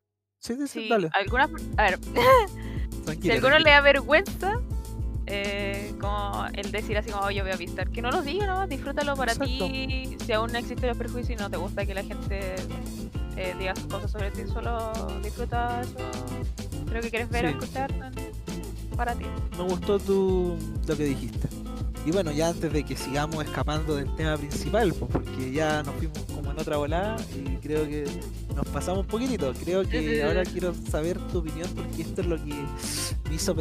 sí, 0.45 0.67
sí, 0.67 0.89
dale. 0.89 1.11
Algunas, 1.13 1.51
a 1.77 1.83
ver, 1.83 1.99
si 3.21 3.31
alguno 3.31 3.59
le 3.59 3.71
da 3.71 3.81
vergüenza, 3.81 4.61
eh, 5.27 5.95
como 6.01 6.47
el 6.53 6.71
decir 6.71 6.99
así 6.99 7.11
como 7.11 7.31
yo 7.31 7.43
voy 7.43 7.53
a 7.53 7.57
visitar, 7.57 7.89
que 7.91 8.03
no 8.03 8.11
lo 8.11 8.23
diga, 8.23 8.47
¿no? 8.47 8.67
Disfrútalo 8.67 9.17
para 9.17 9.35
ti. 9.35 10.17
Si 10.25 10.33
aún 10.33 10.53
no 10.53 10.59
existe 10.59 10.89
el 10.89 10.97
perjuicio 10.97 11.35
y 11.35 11.39
no 11.39 11.51
te 11.51 11.57
gusta 11.57 11.87
que 11.87 11.95
la 11.95 12.03
gente 12.03 12.57
eh, 13.37 13.55
diga 13.59 13.75
cosas 13.91 14.11
sobre 14.11 14.31
ti, 14.31 14.43
solo 14.53 14.93
disfruta 15.23 15.81
eso. 15.81 15.97
Creo 16.89 17.03
que 17.03 17.11
quieres 17.11 17.31
ver 17.31 17.47
o 17.47 17.49
escuchar 17.49 17.93
para 18.97 19.15
ti. 19.15 19.25
Me 19.57 19.65
gustó 19.65 19.99
tu, 19.99 20.57
lo 20.87 20.97
que 20.97 21.05
dijiste. 21.05 21.49
Y 22.05 22.11
bueno, 22.11 22.31
ya 22.33 22.49
antes 22.49 22.71
de 22.71 22.85
que 22.85 22.97
sigamos 22.97 23.43
escapando 23.43 23.97
del 23.97 24.15
tema 24.15 24.37
principal, 24.37 24.93
pues 24.93 25.11
porque 25.11 25.53
ya 25.53 25.83
nos 25.83 25.95
fuimos 25.95 26.19
como 26.35 26.51
en 26.51 26.59
otra 26.59 26.77
volada 26.77 27.17
y 27.35 27.57
creo 27.57 27.89
que 27.89 28.05
nos 28.55 28.67
pasamos 28.69 29.01
un 29.01 29.07
poquitito. 29.07 29.53
Creo 29.53 29.87
que 29.89 30.23
ahora 30.23 30.45
quiero 30.45 30.75
saber 30.75 31.19
tu 31.33 31.39
opinión 31.39 31.69
porque 31.75 32.03
esto 32.03 32.21
es 32.21 32.27
lo 32.27 32.37
que 32.37 32.55
me 33.29 33.35
hizo 33.35 33.55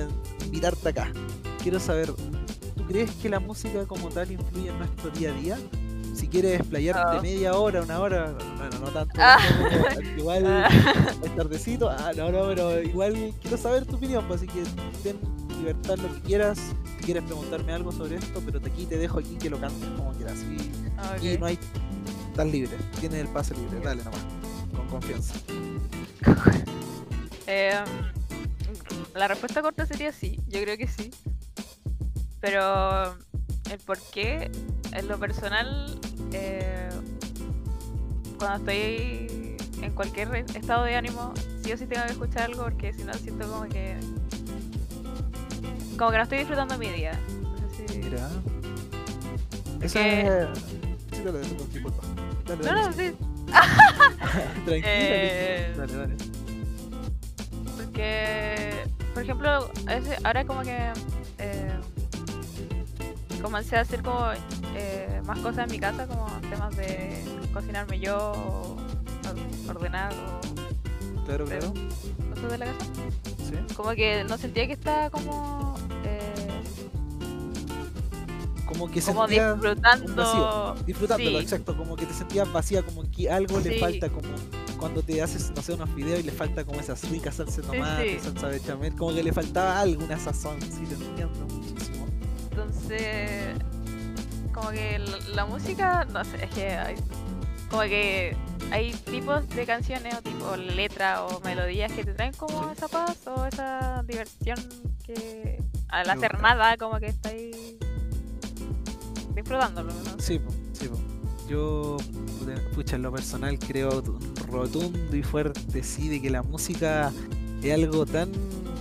mirarte 0.52 0.90
acá. 0.90 1.12
Quiero 1.62 1.80
saber, 1.80 2.14
¿tú 2.76 2.86
crees 2.88 3.12
que 3.12 3.30
la 3.30 3.40
música 3.40 3.86
como 3.86 4.10
tal 4.10 4.32
influye 4.32 4.70
en 4.70 4.78
nuestro 4.78 5.10
día 5.12 5.32
a 5.32 5.34
día? 5.34 5.58
Si 6.14 6.28
quieres 6.28 6.60
explayarte 6.60 7.18
ah. 7.18 7.22
media 7.22 7.54
hora, 7.54 7.82
una 7.82 8.00
hora, 8.00 8.36
bueno, 8.58 8.80
no 8.80 8.88
tanto, 8.92 9.16
ah. 9.18 9.40
igual 10.18 10.46
ah. 10.46 10.70
es 11.24 11.36
tardecito, 11.36 11.90
ah, 11.90 12.12
no, 12.16 12.32
no, 12.32 12.48
pero 12.48 12.82
igual 12.84 13.34
quiero 13.42 13.58
saber 13.58 13.86
tu 13.86 13.96
opinión, 13.96 14.24
pues, 14.28 14.42
así 14.42 14.48
que 14.48 14.64
ten 15.02 15.18
libertad 15.58 15.98
lo 15.98 16.14
que 16.14 16.22
quieras, 16.22 16.60
si 17.00 17.06
quieres 17.06 17.24
preguntarme 17.24 17.74
algo 17.74 17.92
sobre 17.92 18.18
esto, 18.18 18.42
pero 18.46 18.62
te 18.62 18.70
aquí 18.70 18.86
te 18.86 18.98
dejo 18.98 19.20
aquí 19.20 19.38
que 19.38 19.50
lo 19.50 19.60
cantes 19.60 19.90
como 19.98 20.12
quieras. 20.12 20.38
Y, 21.22 21.38
no 21.38 21.48
hay, 21.48 21.58
estás 22.30 22.48
libre, 22.48 22.78
tienes 23.00 23.22
el 23.22 23.28
pase 23.30 23.56
libre, 23.56 23.80
dale 23.80 24.04
nomás, 24.04 24.22
confianza. 24.94 25.36
Em, 27.46 27.84
la 29.16 29.28
respuesta 29.28 29.62
corta 29.62 29.86
sería 29.86 30.14
sí, 30.14 30.40
yo 30.48 30.62
creo 30.62 30.78
que 30.78 30.88
sí. 30.88 31.12
Pero 32.40 33.16
el 33.70 33.80
por 33.86 34.00
qué, 34.12 34.50
en 34.92 35.08
lo 35.08 35.20
personal, 35.20 36.00
eh, 36.32 36.90
cuando 38.40 38.72
estoy 38.72 39.58
en 39.82 39.94
cualquier 39.94 40.34
estado 40.36 40.86
de 40.86 40.96
ánimo, 40.96 41.34
sí 41.64 41.74
o 41.74 41.78
sí 41.78 41.86
tengo 41.86 42.06
que 42.06 42.14
escuchar 42.14 42.44
algo 42.44 42.64
porque 42.64 42.94
si 42.94 43.04
no 43.04 43.14
siento 43.14 43.48
como 43.48 43.64
que. 43.68 43.98
como 45.98 46.12
que 46.12 46.18
no 46.18 46.24
estoy 46.24 46.38
disfrutando 46.40 46.78
mi 46.78 46.90
día. 46.90 47.20
Mira. 47.96 48.30
Esa 49.82 50.08
es. 50.08 50.60
Sí, 51.12 51.24
dale, 51.24 51.40
dale, 52.46 52.64
no, 52.64 52.88
no, 52.88 52.94
sí. 52.94 53.14
Tranquila. 54.66 54.84
Eh, 54.86 55.74
dale, 55.78 55.94
dale. 55.94 56.16
Porque, 57.78 58.86
por 59.14 59.24
ejemplo, 59.24 59.72
ahora 60.24 60.46
como 60.46 60.62
que. 60.62 60.92
Eh, 61.40 61.80
comencé 63.42 63.76
a 63.76 63.82
hacer 63.82 64.02
como 64.02 64.26
eh, 64.76 65.22
más 65.26 65.38
cosas 65.40 65.66
en 65.66 65.72
mi 65.72 65.80
casa, 65.80 66.08
como 66.08 66.28
temas 66.50 66.76
de 66.78 67.24
cocinarme 67.54 68.00
yo, 68.00 68.78
ordenar 69.68 70.14
o 70.14 71.26
claro, 71.26 71.46
claro. 71.46 71.74
cosas 72.34 72.52
de 72.52 72.58
la 72.58 72.66
casa. 72.66 72.86
¿Sí? 73.38 73.76
Como 73.76 73.92
que 73.92 74.24
no 74.24 74.38
sentía 74.38 74.66
que 74.66 74.74
estaba 74.74 75.10
como 75.10 75.76
como 78.74 78.90
que 78.90 79.02
como 79.02 79.28
disfrutando 79.28 80.76
disfrutándolo, 80.86 81.40
exacto, 81.40 81.78
como 81.78 81.96
que 81.96 82.06
te 82.08 82.14
sentías 82.14 82.52
vacía, 82.52 82.82
como 82.84 83.10
que 83.12 83.30
algo 83.30 83.60
le 83.60 83.80
falta, 83.80 84.10
como 84.10 84.30
cuando 84.80 85.04
te 85.04 85.22
haces, 85.22 85.52
no 85.56 85.62
sé, 85.62 85.74
unos 85.74 85.94
videos 85.96 86.22
y 86.22 86.24
le 86.24 86.32
falta 86.32 86.66
como 86.66 86.80
esas 86.80 87.08
ricas 87.10 87.36
salsa 87.36 87.62
de 87.62 87.68
tomate, 87.68 88.20
salsa 88.20 88.50
de 88.50 88.60
chamel, 88.60 88.96
como 88.96 89.14
que 89.14 89.24
le 89.24 89.32
faltaba 89.32 89.80
alguna 89.80 90.18
sazón, 90.20 90.60
sí, 90.62 90.86
te 90.86 90.96
entiendo 90.96 91.46
muchísimo. 91.54 92.08
Entonces, 92.50 93.56
como 94.54 94.72
que 94.72 95.00
la, 95.34 95.46
música, 95.46 96.06
no 96.06 96.24
sé, 96.26 96.46
es 96.46 96.50
que 96.52 96.68
hay, 96.72 96.96
como 97.70 97.84
que 97.84 98.36
hay 98.72 98.92
tipos 98.94 99.48
de 99.50 99.66
canciones 99.66 100.16
o 100.16 100.22
tipo 100.22 100.56
letra 100.56 101.24
o 101.26 101.40
melodías 101.42 101.92
que 101.92 102.04
te 102.04 102.14
traen 102.14 102.34
como 102.34 102.72
esa 102.72 102.88
paz 102.88 103.18
o 103.28 103.46
esa 103.46 104.04
diversión 104.04 104.58
que 105.06 105.62
al 105.90 106.10
hacer 106.10 106.42
nada 106.42 106.76
como 106.78 107.00
que 107.00 107.08
estáis 107.08 107.63
disfrutándolo, 109.44 109.92
¿no? 109.92 110.20
Sí, 110.20 110.40
sí, 110.72 110.90
yo, 111.50 111.98
pucha, 112.74 112.96
en 112.96 113.04
lo 113.04 113.12
personal 113.12 113.60
creo 113.60 114.02
rotundo 114.50 115.16
y 115.16 115.24
fuerte, 115.24 115.84
sí, 115.84 116.08
de 116.08 116.22
que 116.22 116.30
la 116.30 116.42
música 116.42 117.12
es 117.62 117.74
algo 117.74 118.06
tan 118.06 118.32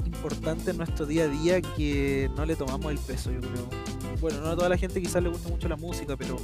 importante 0.06 0.70
en 0.70 0.76
nuestro 0.76 1.06
día 1.06 1.24
a 1.24 1.28
día 1.28 1.60
que 1.60 2.30
no 2.36 2.46
le 2.46 2.54
tomamos 2.54 2.92
el 2.92 2.98
peso, 2.98 3.30
yo 3.32 3.40
creo. 3.40 3.68
Bueno, 4.20 4.40
no 4.40 4.50
a 4.50 4.56
toda 4.56 4.68
la 4.68 4.78
gente 4.78 5.02
quizás 5.02 5.22
le 5.22 5.30
gusta 5.30 5.48
mucho 5.48 5.68
la 5.68 5.76
música, 5.76 6.16
pero 6.16 6.36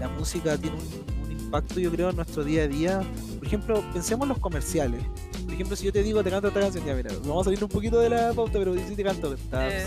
la 0.00 0.08
música 0.08 0.58
tiene 0.58 0.76
un, 0.76 1.30
impacto, 1.30 1.78
yo 1.78 1.90
creo, 1.92 2.10
en 2.10 2.16
nuestro 2.16 2.42
día 2.42 2.64
a 2.64 2.68
día. 2.68 3.00
Por 3.38 3.46
ejemplo, 3.46 3.84
pensemos 3.92 4.24
en 4.24 4.30
los 4.30 4.38
comerciales. 4.38 5.00
Por 5.44 5.54
ejemplo, 5.54 5.76
si 5.76 5.86
yo 5.86 5.92
te 5.92 6.02
digo, 6.02 6.22
te 6.24 6.30
canto 6.30 6.48
esta 6.48 6.60
canción, 6.60 6.84
ya 6.84 6.94
mira, 6.94 7.12
vamos 7.22 7.42
a 7.42 7.44
salir 7.44 7.62
un 7.62 7.70
poquito 7.70 8.00
de 8.00 8.10
la 8.10 8.32
pauta, 8.32 8.58
pero 8.58 8.74
si 8.74 8.96
te 8.96 9.04
canto, 9.04 9.32
eh. 9.34 9.86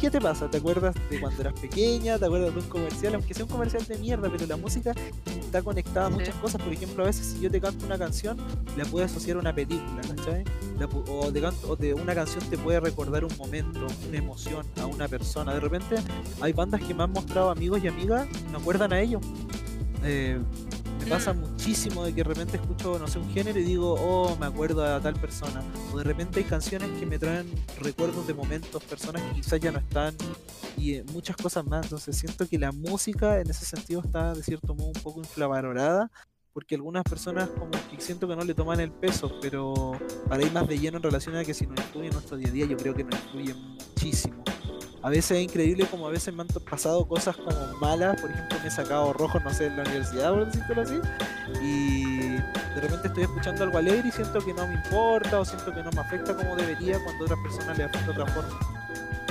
¿Qué 0.00 0.10
te 0.10 0.20
pasa? 0.20 0.50
¿Te 0.50 0.58
acuerdas 0.58 0.94
de 1.10 1.20
cuando 1.20 1.40
eras 1.40 1.58
pequeña? 1.60 2.18
¿Te 2.18 2.24
acuerdas 2.26 2.54
de 2.54 2.60
un 2.60 2.68
comercial? 2.68 3.14
Aunque 3.14 3.34
sea 3.34 3.44
un 3.44 3.50
comercial 3.50 3.86
de 3.86 3.98
mierda, 3.98 4.30
pero 4.30 4.46
la 4.46 4.56
música 4.56 4.94
está 5.26 5.62
conectada 5.62 6.06
a 6.06 6.10
muchas 6.10 6.34
cosas. 6.36 6.62
Por 6.62 6.72
ejemplo, 6.72 7.02
a 7.02 7.06
veces 7.06 7.26
si 7.26 7.40
yo 7.40 7.50
te 7.50 7.60
canto 7.60 7.84
una 7.86 7.98
canción, 7.98 8.36
la 8.76 8.84
puedo 8.84 9.04
asociar 9.04 9.36
a 9.36 9.40
una 9.40 9.54
película, 9.54 10.00
¿cachai? 10.02 10.44
O 11.08 11.30
de 11.76 11.94
una 11.94 12.14
canción 12.14 12.42
te 12.48 12.56
puede 12.56 12.80
recordar 12.80 13.24
un 13.24 13.36
momento, 13.36 13.86
una 14.08 14.18
emoción, 14.18 14.66
a 14.80 14.86
una 14.86 15.08
persona. 15.08 15.52
De 15.54 15.60
repente 15.60 15.96
hay 16.40 16.52
bandas 16.52 16.80
que 16.80 16.94
me 16.94 17.02
han 17.02 17.12
mostrado 17.12 17.50
amigos 17.50 17.82
y 17.84 17.88
amigas, 17.88 18.26
me 18.50 18.58
acuerdan 18.58 18.92
a 18.92 19.00
ellos. 19.00 19.22
Eh, 20.02 20.40
pasa 21.10 21.32
muchísimo 21.32 22.04
de 22.04 22.14
que 22.14 22.22
de 22.22 22.28
repente 22.28 22.56
escucho, 22.56 22.96
no 22.96 23.08
sé, 23.08 23.18
un 23.18 23.28
género 23.32 23.58
y 23.58 23.64
digo, 23.64 23.94
oh, 23.94 24.36
me 24.36 24.46
acuerdo 24.46 24.84
a 24.84 25.00
tal 25.00 25.14
persona. 25.14 25.60
O 25.92 25.98
de 25.98 26.04
repente 26.04 26.38
hay 26.38 26.44
canciones 26.44 26.88
que 27.00 27.04
me 27.04 27.18
traen 27.18 27.52
recuerdos 27.80 28.28
de 28.28 28.32
momentos, 28.32 28.84
personas 28.84 29.20
que 29.22 29.40
quizás 29.40 29.58
ya 29.58 29.72
no 29.72 29.80
están 29.80 30.14
y 30.78 30.94
eh, 30.94 31.04
muchas 31.12 31.36
cosas 31.36 31.66
más. 31.66 31.86
Entonces 31.86 32.16
siento 32.16 32.46
que 32.48 32.60
la 32.60 32.70
música 32.70 33.40
en 33.40 33.50
ese 33.50 33.64
sentido 33.64 34.02
está 34.04 34.34
de 34.34 34.44
cierto 34.44 34.72
modo 34.72 34.86
un 34.86 35.02
poco 35.02 35.18
inflavalorada 35.18 36.12
porque 36.52 36.76
algunas 36.76 37.02
personas 37.02 37.48
como 37.50 37.72
que 37.72 38.00
siento 38.00 38.28
que 38.28 38.36
no 38.36 38.44
le 38.44 38.54
toman 38.54 38.78
el 38.78 38.92
peso, 38.92 39.32
pero 39.40 39.92
para 40.28 40.44
ir 40.44 40.52
más 40.52 40.68
de 40.68 40.78
lleno 40.78 40.98
en 40.98 41.02
relación 41.02 41.34
a 41.34 41.44
que 41.44 41.54
si 41.54 41.66
nos 41.66 41.78
influye 41.80 42.06
en 42.06 42.12
nuestro 42.12 42.36
día 42.36 42.48
a 42.48 42.52
día, 42.52 42.66
yo 42.66 42.76
creo 42.76 42.94
que 42.94 43.02
nos 43.02 43.14
influye 43.24 43.54
muchísimo 43.54 44.39
a 45.02 45.08
veces 45.08 45.38
es 45.38 45.44
increíble 45.44 45.86
como 45.86 46.06
a 46.06 46.10
veces 46.10 46.34
me 46.34 46.42
han 46.42 46.48
pasado 46.48 47.06
cosas 47.06 47.36
como 47.36 47.50
malas, 47.80 48.20
por 48.20 48.30
ejemplo 48.30 48.58
me 48.60 48.68
he 48.68 48.70
sacado 48.70 49.12
rojos, 49.12 49.42
no 49.42 49.52
sé, 49.52 49.66
en 49.66 49.76
la 49.76 49.82
universidad, 49.82 50.30
por 50.32 50.46
decirlo 50.46 50.82
así, 50.82 51.00
y 51.62 52.28
de 52.34 52.80
repente 52.80 53.08
estoy 53.08 53.22
escuchando 53.24 53.64
algo 53.64 53.78
alegre 53.78 54.08
y 54.08 54.12
siento 54.12 54.38
que 54.40 54.52
no 54.52 54.66
me 54.66 54.74
importa 54.74 55.40
o 55.40 55.44
siento 55.44 55.72
que 55.72 55.82
no 55.82 55.90
me 55.92 56.00
afecta 56.00 56.36
como 56.36 56.54
debería 56.56 57.02
cuando 57.02 57.24
a 57.24 57.26
otras 57.26 57.40
personas 57.40 57.78
le 57.78 57.84
afecta 57.84 58.12
de 58.12 58.22
otra 58.22 58.26
forma. 58.26 58.58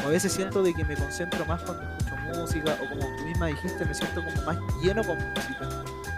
O 0.03 0.08
a 0.08 0.12
veces 0.12 0.32
siento 0.32 0.63
de 0.63 0.73
que 0.73 0.84
me 0.86 0.95
concentro 0.95 1.45
más 1.45 1.62
cuando 1.63 1.84
escucho 1.84 2.15
música 2.39 2.77
o 2.82 2.89
como 2.89 3.17
tú 3.17 3.25
misma 3.25 3.47
dijiste, 3.47 3.86
me 3.86 3.93
siento 3.93 4.23
como 4.23 4.41
más 4.43 4.58
lleno 4.82 5.03
con 5.03 5.17
música. 5.17 5.69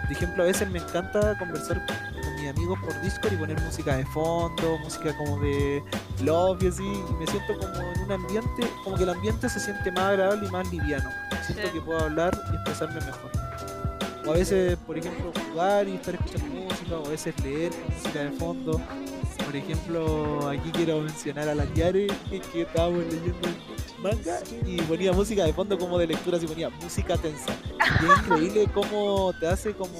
Por 0.02 0.12
ejemplo, 0.12 0.42
a 0.42 0.46
veces 0.46 0.70
me 0.70 0.78
encanta 0.78 1.36
conversar 1.38 1.84
con 1.86 2.21
mis 2.42 2.50
amigos 2.50 2.78
por 2.80 3.00
Discord 3.02 3.32
y 3.34 3.36
poner 3.36 3.60
música 3.60 3.96
de 3.96 4.06
fondo, 4.06 4.78
música 4.78 5.16
como 5.16 5.38
de 5.40 5.82
love 6.22 6.62
y 6.62 6.66
así, 6.66 6.82
y 6.82 7.12
me 7.14 7.26
siento 7.26 7.56
como 7.58 7.74
en 7.74 8.00
un 8.00 8.12
ambiente, 8.12 8.68
como 8.82 8.96
que 8.96 9.04
el 9.04 9.10
ambiente 9.10 9.48
se 9.48 9.60
siente 9.60 9.92
más 9.92 10.04
agradable 10.04 10.48
y 10.48 10.50
más 10.50 10.70
liviano. 10.72 11.08
Siento 11.46 11.72
que 11.72 11.80
puedo 11.80 12.00
hablar 12.00 12.36
y 12.50 12.54
expresarme 12.56 12.96
mejor. 12.96 13.30
O 14.26 14.30
a 14.30 14.34
veces, 14.34 14.76
por 14.86 14.98
ejemplo, 14.98 15.32
jugar 15.50 15.88
y 15.88 15.94
estar 15.94 16.14
escuchando 16.14 16.62
música, 16.62 16.96
o 16.96 17.06
a 17.06 17.08
veces 17.08 17.34
leer 17.44 17.72
música 17.88 18.20
de 18.20 18.30
fondo. 18.32 18.80
Por 19.44 19.56
ejemplo, 19.56 20.48
aquí 20.48 20.70
quiero 20.72 21.00
mencionar 21.00 21.48
a 21.48 21.54
la 21.54 21.64
Yare, 21.74 22.06
que 22.52 22.62
estábamos 22.62 23.04
leyendo 23.04 23.48
manga 23.98 24.40
y 24.66 24.80
ponía 24.82 25.12
música 25.12 25.44
de 25.44 25.52
fondo 25.52 25.78
como 25.78 25.98
de 25.98 26.08
lectura, 26.08 26.38
y 26.40 26.46
ponía 26.46 26.70
música 26.70 27.16
tensa. 27.16 27.52
Y 28.00 28.06
es 28.06 28.18
increíble 28.18 28.68
cómo 28.72 29.32
te 29.38 29.48
hace 29.48 29.72
como 29.74 29.98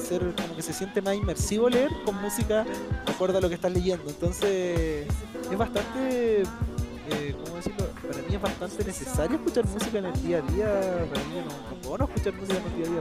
ser, 0.00 0.34
como 0.34 0.56
que 0.56 0.62
se 0.62 0.72
siente 0.72 1.02
más 1.02 1.14
inmersivo 1.14 1.68
leer 1.68 1.90
con 2.04 2.20
música 2.20 2.64
de 2.64 3.12
acuerdo 3.12 3.38
a 3.38 3.40
lo 3.40 3.48
que 3.48 3.54
estás 3.54 3.72
leyendo. 3.72 4.08
Entonces, 4.08 5.06
es 5.50 5.58
bastante, 5.58 6.42
eh, 6.42 7.36
¿cómo 7.44 7.56
decirlo? 7.56 7.86
Para 8.06 8.22
mí 8.22 8.34
es 8.34 8.40
bastante 8.40 8.84
necesario 8.84 9.36
escuchar 9.36 9.66
música 9.66 9.98
en 9.98 10.06
el 10.06 10.22
día 10.22 10.38
a 10.38 10.52
día. 10.52 10.66
Para 11.12 11.24
mí 11.24 11.34
no, 11.44 11.76
puedo 11.82 11.98
no 11.98 12.04
escuchar 12.04 12.34
música 12.34 12.58
en 12.58 12.66
el 12.66 12.76
día 12.76 12.86
a 12.86 12.90
día. 12.90 13.00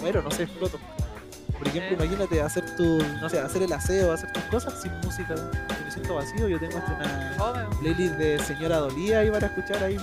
Bueno, 0.00 0.22
no 0.22 0.30
sé, 0.30 0.42
exploto. 0.44 0.78
Por 1.58 1.68
ejemplo, 1.68 2.04
imagínate 2.04 2.42
hacer 2.42 2.76
tu, 2.76 2.98
no 3.20 3.28
sé, 3.28 3.38
hacer 3.38 3.62
el 3.62 3.72
aseo, 3.72 4.12
hacer 4.12 4.32
tus 4.32 4.42
cosas 4.44 4.82
sin 4.82 4.92
música. 5.00 5.34
Si 5.36 5.84
me 5.84 5.90
siento 5.90 6.14
vacío, 6.16 6.48
yo 6.48 6.58
tengo 6.58 6.78
hasta 6.78 6.92
una 6.94 7.70
playlist 7.80 8.14
de 8.14 8.38
Señora 8.40 8.78
Dolía 8.78 9.20
ahí 9.20 9.30
para 9.30 9.46
escuchar 9.46 9.82
ahí 9.82 9.96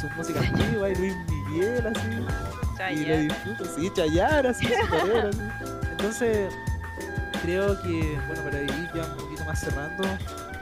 sus 0.00 0.14
músicas 0.16 0.44
antiguas 0.46 0.92
y 0.92 0.94
Luis 0.96 1.16
Miguel 1.48 1.86
así. 1.86 2.94
y 3.00 3.06
lo 3.06 3.18
disfruto, 3.18 3.64
sí, 3.76 3.90
Chayanne 3.94 4.48
así, 4.48 4.66
así. 4.66 5.38
Entonces, 6.06 6.54
creo 7.42 7.82
que, 7.82 8.16
bueno, 8.28 8.44
para 8.44 8.62
ir 8.62 8.90
ya 8.94 9.10
un 9.10 9.16
poquito 9.16 9.44
más 9.44 9.58
cerrando, 9.58 10.04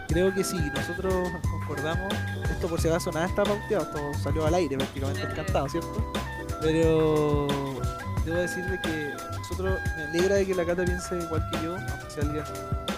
creo 0.08 0.32
que 0.32 0.42
sí, 0.42 0.56
nosotros 0.74 1.12
concordamos, 1.42 2.14
esto 2.50 2.66
por 2.66 2.80
si 2.80 2.88
acaso 2.88 3.12
nada 3.12 3.26
está 3.26 3.44
pauteado, 3.44 3.84
esto 3.84 4.22
salió 4.22 4.46
al 4.46 4.54
aire 4.54 4.78
prácticamente 4.78 5.20
encantado, 5.20 5.68
¿cierto? 5.68 6.12
Pero 6.62 7.46
debo 8.24 8.38
decir 8.38 8.64
de 8.64 8.80
que 8.80 9.12
nosotros, 9.38 9.78
me 9.98 10.04
alegra 10.04 10.36
de 10.36 10.46
que 10.46 10.54
la 10.54 10.64
Cata 10.64 10.82
piense 10.82 11.14
igual 11.14 11.46
que 11.52 11.62
yo, 11.62 11.76
aunque 11.76 12.10
si 12.10 12.20
alguien 12.20 12.44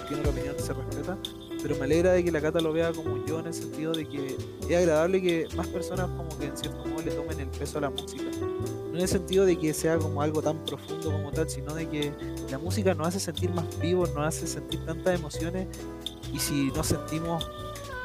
tiene 0.06 0.22
la 0.22 0.30
opinión 0.30 0.54
se 0.56 0.72
respeta, 0.72 1.18
pero 1.60 1.74
me 1.74 1.84
alegra 1.86 2.12
de 2.12 2.22
que 2.22 2.30
la 2.30 2.40
Cata 2.40 2.60
lo 2.60 2.72
vea 2.72 2.92
como 2.92 3.26
yo 3.26 3.40
en 3.40 3.48
el 3.48 3.54
sentido 3.54 3.90
de 3.90 4.06
que 4.06 4.36
es 4.68 4.76
agradable 4.76 5.20
que 5.20 5.48
más 5.56 5.66
personas 5.66 6.06
como 6.16 6.28
que 6.38 6.46
en 6.46 6.56
cierto 6.56 6.86
modo 6.86 7.02
le 7.02 7.10
tomen 7.10 7.40
el 7.40 7.48
peso 7.48 7.78
a 7.78 7.80
la 7.80 7.90
música. 7.90 8.22
No 8.92 8.96
en 8.96 9.02
el 9.02 9.08
sentido 9.08 9.44
de 9.44 9.58
que 9.58 9.74
sea 9.74 9.98
como 9.98 10.22
algo 10.22 10.40
tan 10.40 10.64
profundo 10.64 11.12
como 11.12 11.30
tal, 11.30 11.48
sino 11.50 11.74
de 11.74 11.86
que 11.86 12.12
la 12.50 12.58
música 12.58 12.94
nos 12.94 13.08
hace 13.08 13.20
sentir 13.20 13.50
más 13.50 13.64
vivos, 13.80 14.14
nos 14.14 14.26
hace 14.26 14.46
sentir 14.46 14.84
tantas 14.84 15.18
emociones 15.18 15.66
y 16.32 16.38
si 16.38 16.70
no 16.72 16.82
sentimos 16.84 17.48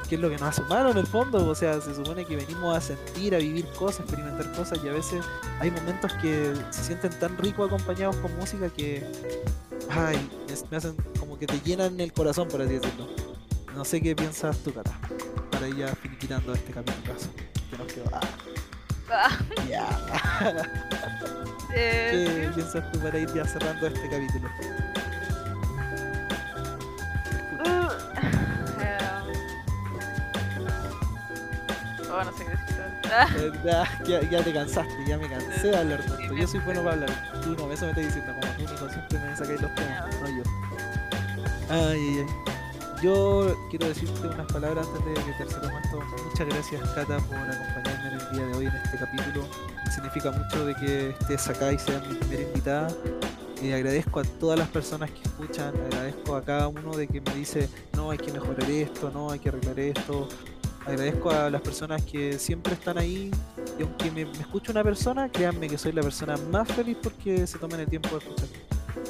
qué 0.09 0.15
es 0.15 0.21
lo 0.21 0.29
que 0.29 0.35
nos 0.37 0.49
hace 0.49 0.61
humano 0.63 0.91
en 0.91 0.97
el 0.97 1.07
fondo, 1.07 1.47
o 1.47 1.55
sea, 1.55 1.79
se 1.79 1.95
supone 1.95 2.25
que 2.25 2.35
venimos 2.35 2.75
a 2.75 2.81
sentir, 2.81 3.33
a 3.33 3.37
vivir 3.37 3.65
cosas, 3.77 4.01
experimentar 4.01 4.51
cosas 4.53 4.79
y 4.83 4.89
a 4.89 4.93
veces 4.93 5.23
hay 5.59 5.71
momentos 5.71 6.11
que 6.21 6.53
se 6.71 6.83
sienten 6.83 7.11
tan 7.19 7.37
ricos 7.37 7.67
acompañados 7.67 8.15
con 8.17 8.35
música 8.37 8.67
que 8.69 9.05
ay, 9.89 10.29
me- 10.69 10.77
hacen 10.77 10.95
como 11.19 11.37
que 11.39 11.47
te 11.47 11.59
llenan 11.61 11.99
el 11.99 12.11
corazón, 12.13 12.47
por 12.49 12.61
así 12.61 12.73
decirlo. 12.73 13.07
No 13.75 13.85
sé 13.85 14.01
qué 14.01 14.13
piensas 14.15 14.57
tú, 14.57 14.73
Cata, 14.73 14.99
para 15.49 15.67
ir 15.69 15.77
ya 15.77 15.95
finiquitando 15.95 16.53
este 16.53 16.73
capítulo 16.73 17.13
que 17.71 17.77
nos 17.77 17.87
quedó. 17.93 18.05
Ah, 18.13 18.21
Ah. 19.13 19.39
eh, 21.73 22.47
¿Qué 22.47 22.51
piensas 22.55 22.91
tú 22.91 22.99
para 22.99 23.17
ir 23.17 23.33
ya 23.33 23.45
cerrando 23.45 23.87
este 23.87 24.09
capítulo? 24.09 24.49
Uh, 27.59 27.89
eh, 28.81 28.97
oh, 32.11 32.23
no 32.23 32.31
sé 32.33 32.45
qué 32.45 32.51
decir. 32.51 32.71
Eh, 33.11 33.51
ya, 34.29 34.43
te 34.43 34.53
cansaste, 34.53 35.05
ya 35.05 35.17
me 35.17 35.29
cansé 35.29 35.67
de 35.67 35.77
hablar 35.77 36.01
tanto. 36.05 36.33
Yo 36.33 36.47
soy 36.47 36.59
bueno 36.61 36.81
para 36.81 36.93
hablar. 36.93 37.09
Tú 37.43 37.55
no, 37.55 37.71
eso 37.71 37.85
me 37.85 37.91
estás 37.91 38.05
diciendo, 38.05 38.33
como 38.39 38.53
tú 38.53 38.61
Nico, 38.61 38.89
siempre 38.89 39.19
me 39.19 39.35
sacáis 39.35 39.61
los 39.61 39.75
temas, 39.75 40.21
no 40.21 40.29
yo. 40.29 40.43
Ay, 41.69 41.99
ay, 41.99 42.25
ay. 42.27 42.51
Yo 43.01 43.57
quiero 43.69 43.87
decirte 43.87 44.27
unas 44.27 44.51
palabras 44.51 44.87
antes 44.95 45.05
de 45.05 45.13
que 45.25 45.31
tercero 45.33 45.69
esto. 45.83 45.99
Muchas 46.41 46.55
gracias, 46.55 46.89
Cata, 46.95 47.19
por 47.19 47.37
acompañarme 47.37 48.07
en 48.07 48.13
el 48.13 48.31
día 48.31 48.45
de 48.47 48.53
hoy 48.55 48.65
en 48.65 48.75
este 48.75 48.97
capítulo. 48.97 49.45
Significa 49.93 50.31
mucho 50.31 50.65
de 50.65 50.73
que 50.73 51.09
estés 51.09 51.47
acá 51.49 51.71
y 51.71 51.77
seas 51.77 52.01
mi 52.07 52.15
primera 52.15 52.41
invitada. 52.41 52.87
Y 53.61 53.71
agradezco 53.71 54.21
a 54.21 54.23
todas 54.23 54.57
las 54.57 54.67
personas 54.69 55.11
que 55.11 55.21
escuchan, 55.21 55.71
agradezco 55.85 56.35
a 56.35 56.43
cada 56.43 56.67
uno 56.67 56.97
de 56.97 57.07
que 57.07 57.21
me 57.21 57.35
dice, 57.35 57.69
no, 57.93 58.09
hay 58.09 58.17
que 58.17 58.31
mejorar 58.31 58.67
esto, 58.71 59.11
no, 59.13 59.29
hay 59.29 59.37
que 59.37 59.49
arreglar 59.49 59.79
esto. 59.79 60.27
Agradezco 60.87 61.29
a 61.29 61.51
las 61.51 61.61
personas 61.61 62.01
que 62.05 62.39
siempre 62.39 62.73
están 62.73 62.97
ahí 62.97 63.29
y 63.77 63.83
aunque 63.83 64.09
me, 64.09 64.25
me 64.25 64.39
escuche 64.39 64.71
una 64.71 64.83
persona, 64.83 65.29
créanme 65.29 65.67
que 65.67 65.77
soy 65.77 65.91
la 65.91 66.01
persona 66.01 66.37
más 66.49 66.67
feliz 66.71 66.97
porque 67.03 67.45
se 67.45 67.59
tomen 67.59 67.81
el 67.81 67.87
tiempo 67.87 68.09
de 68.09 68.17
escuchar. 68.17 68.47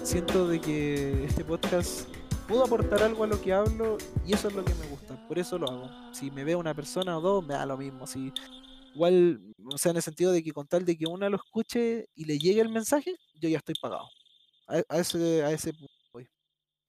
Siento 0.04 0.50
de 0.50 0.60
que 0.60 1.24
este 1.24 1.46
podcast 1.46 2.10
pudo 2.46 2.66
aportar 2.66 3.02
algo 3.04 3.24
a 3.24 3.28
lo 3.28 3.42
que 3.42 3.54
hablo 3.54 3.98
y 4.28 4.34
eso 4.34 4.50
es 4.50 4.54
lo 4.54 4.66
que 4.66 4.74
me 4.74 4.86
gusta, 4.88 4.91
por 5.32 5.40
eso 5.40 5.58
lo 5.58 5.66
hago. 5.70 5.90
Si 6.12 6.30
me 6.30 6.44
ve 6.44 6.58
una 6.58 6.74
persona 6.74 7.18
o 7.18 7.22
dos, 7.22 7.46
me 7.48 7.54
da 7.54 7.66
lo 7.66 7.78
mismo. 7.78 8.06
Si 8.06 8.34
igual, 8.94 9.40
o 9.64 9.78
sea, 9.78 9.92
en 9.92 9.96
el 9.96 10.04
sentido 10.04 10.34
de 10.34 10.44
que 10.44 10.52
con 10.52 10.68
tal 10.68 10.84
de 10.84 10.98
que 10.98 11.06
una 11.06 11.30
lo 11.30 11.38
escuche 11.38 12.10
y 12.16 12.26
le 12.26 12.38
llegue 12.38 12.60
el 12.60 12.68
mensaje, 12.68 13.16
yo 13.40 13.48
ya 13.48 13.60
estoy 13.60 13.76
pagado. 13.82 14.10
A, 14.68 14.82
a 14.90 14.98
ese, 15.00 15.42
a 15.42 15.52
ese 15.52 15.72
punto 15.72 15.94
voy. 16.12 16.28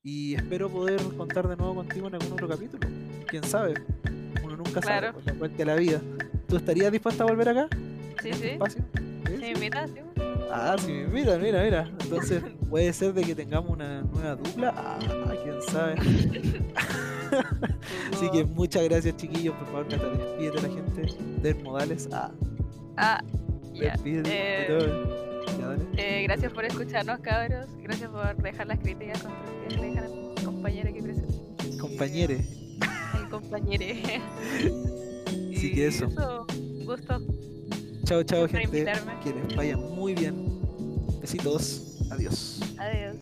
Y 0.02 0.34
espero 0.34 0.68
poder 0.68 1.00
contar 1.16 1.46
de 1.46 1.56
nuevo 1.56 1.76
contigo 1.76 2.08
en 2.08 2.16
algún 2.16 2.32
otro 2.32 2.48
capítulo. 2.48 2.88
Quién 3.28 3.44
sabe, 3.44 3.74
uno 4.42 4.56
nunca 4.56 4.80
Claro. 4.80 5.06
sabe, 5.06 5.12
pues, 5.12 5.26
la 5.26 5.32
vuelta 5.34 5.56
de 5.58 5.64
la 5.64 5.76
vida. 5.76 6.00
¿Tú 6.48 6.56
estarías 6.56 6.90
dispuesta 6.90 7.22
a 7.22 7.28
volver 7.28 7.48
acá? 7.50 7.68
sí, 8.22 8.26
¿En 8.26 8.32
este 8.34 8.44
sí. 8.48 8.52
espacio? 8.54 8.84
¿Sí? 8.96 9.32
Sí, 9.36 9.40
me 9.40 9.50
invitas, 9.50 9.88
sí. 9.90 10.00
Ah, 10.50 10.74
sí, 10.80 10.90
mira, 11.12 11.38
mira, 11.38 11.62
mira. 11.62 11.88
Entonces, 12.00 12.42
puede 12.68 12.92
ser 12.92 13.12
de 13.12 13.22
que 13.22 13.36
tengamos 13.36 13.70
una 13.70 14.02
nueva 14.02 14.34
dupla. 14.34 14.74
Ah, 14.76 14.98
quién 15.44 15.62
sabe. 15.62 15.94
Así 18.12 18.30
que 18.30 18.44
muchas 18.44 18.84
gracias, 18.84 19.16
chiquillos. 19.16 19.54
Por 19.56 19.66
favor, 19.66 19.88
Cata, 19.88 20.08
despídete 20.10 20.58
a 20.58 20.62
la 20.62 20.68
gente. 20.68 21.14
Der 21.42 21.56
modales. 21.62 22.08
Ah, 22.12 22.30
Ah, 22.96 23.22
despídete. 23.78 24.30
Eh. 24.32 25.04
Eh, 25.96 26.22
gracias 26.24 26.52
por 26.52 26.64
escucharnos, 26.64 27.20
cabros. 27.20 27.66
Gracias 27.82 28.10
por 28.10 28.36
dejar 28.36 28.66
las 28.66 28.78
críticas 28.78 29.22
constructivas 29.22 29.74
que 29.74 29.86
dejan 29.86 30.04
a 30.04 30.08
mi 30.08 30.34
compañera 30.44 30.90
aquí 30.90 31.02
presente. 31.02 31.34
Compañere. 31.80 32.44
Compañere. 33.30 34.02
Así 35.56 35.72
que 35.72 35.86
eso. 35.86 36.06
un 36.06 36.84
gusto. 36.86 37.18
Chao, 38.04 38.22
chao, 38.24 38.46
gente. 38.48 38.84
Que 39.24 39.32
les 39.32 39.56
vaya 39.56 39.76
muy 39.76 40.14
bien. 40.14 40.60
Besitos. 41.20 41.98
Adiós. 42.10 42.60
Adiós. 42.78 43.21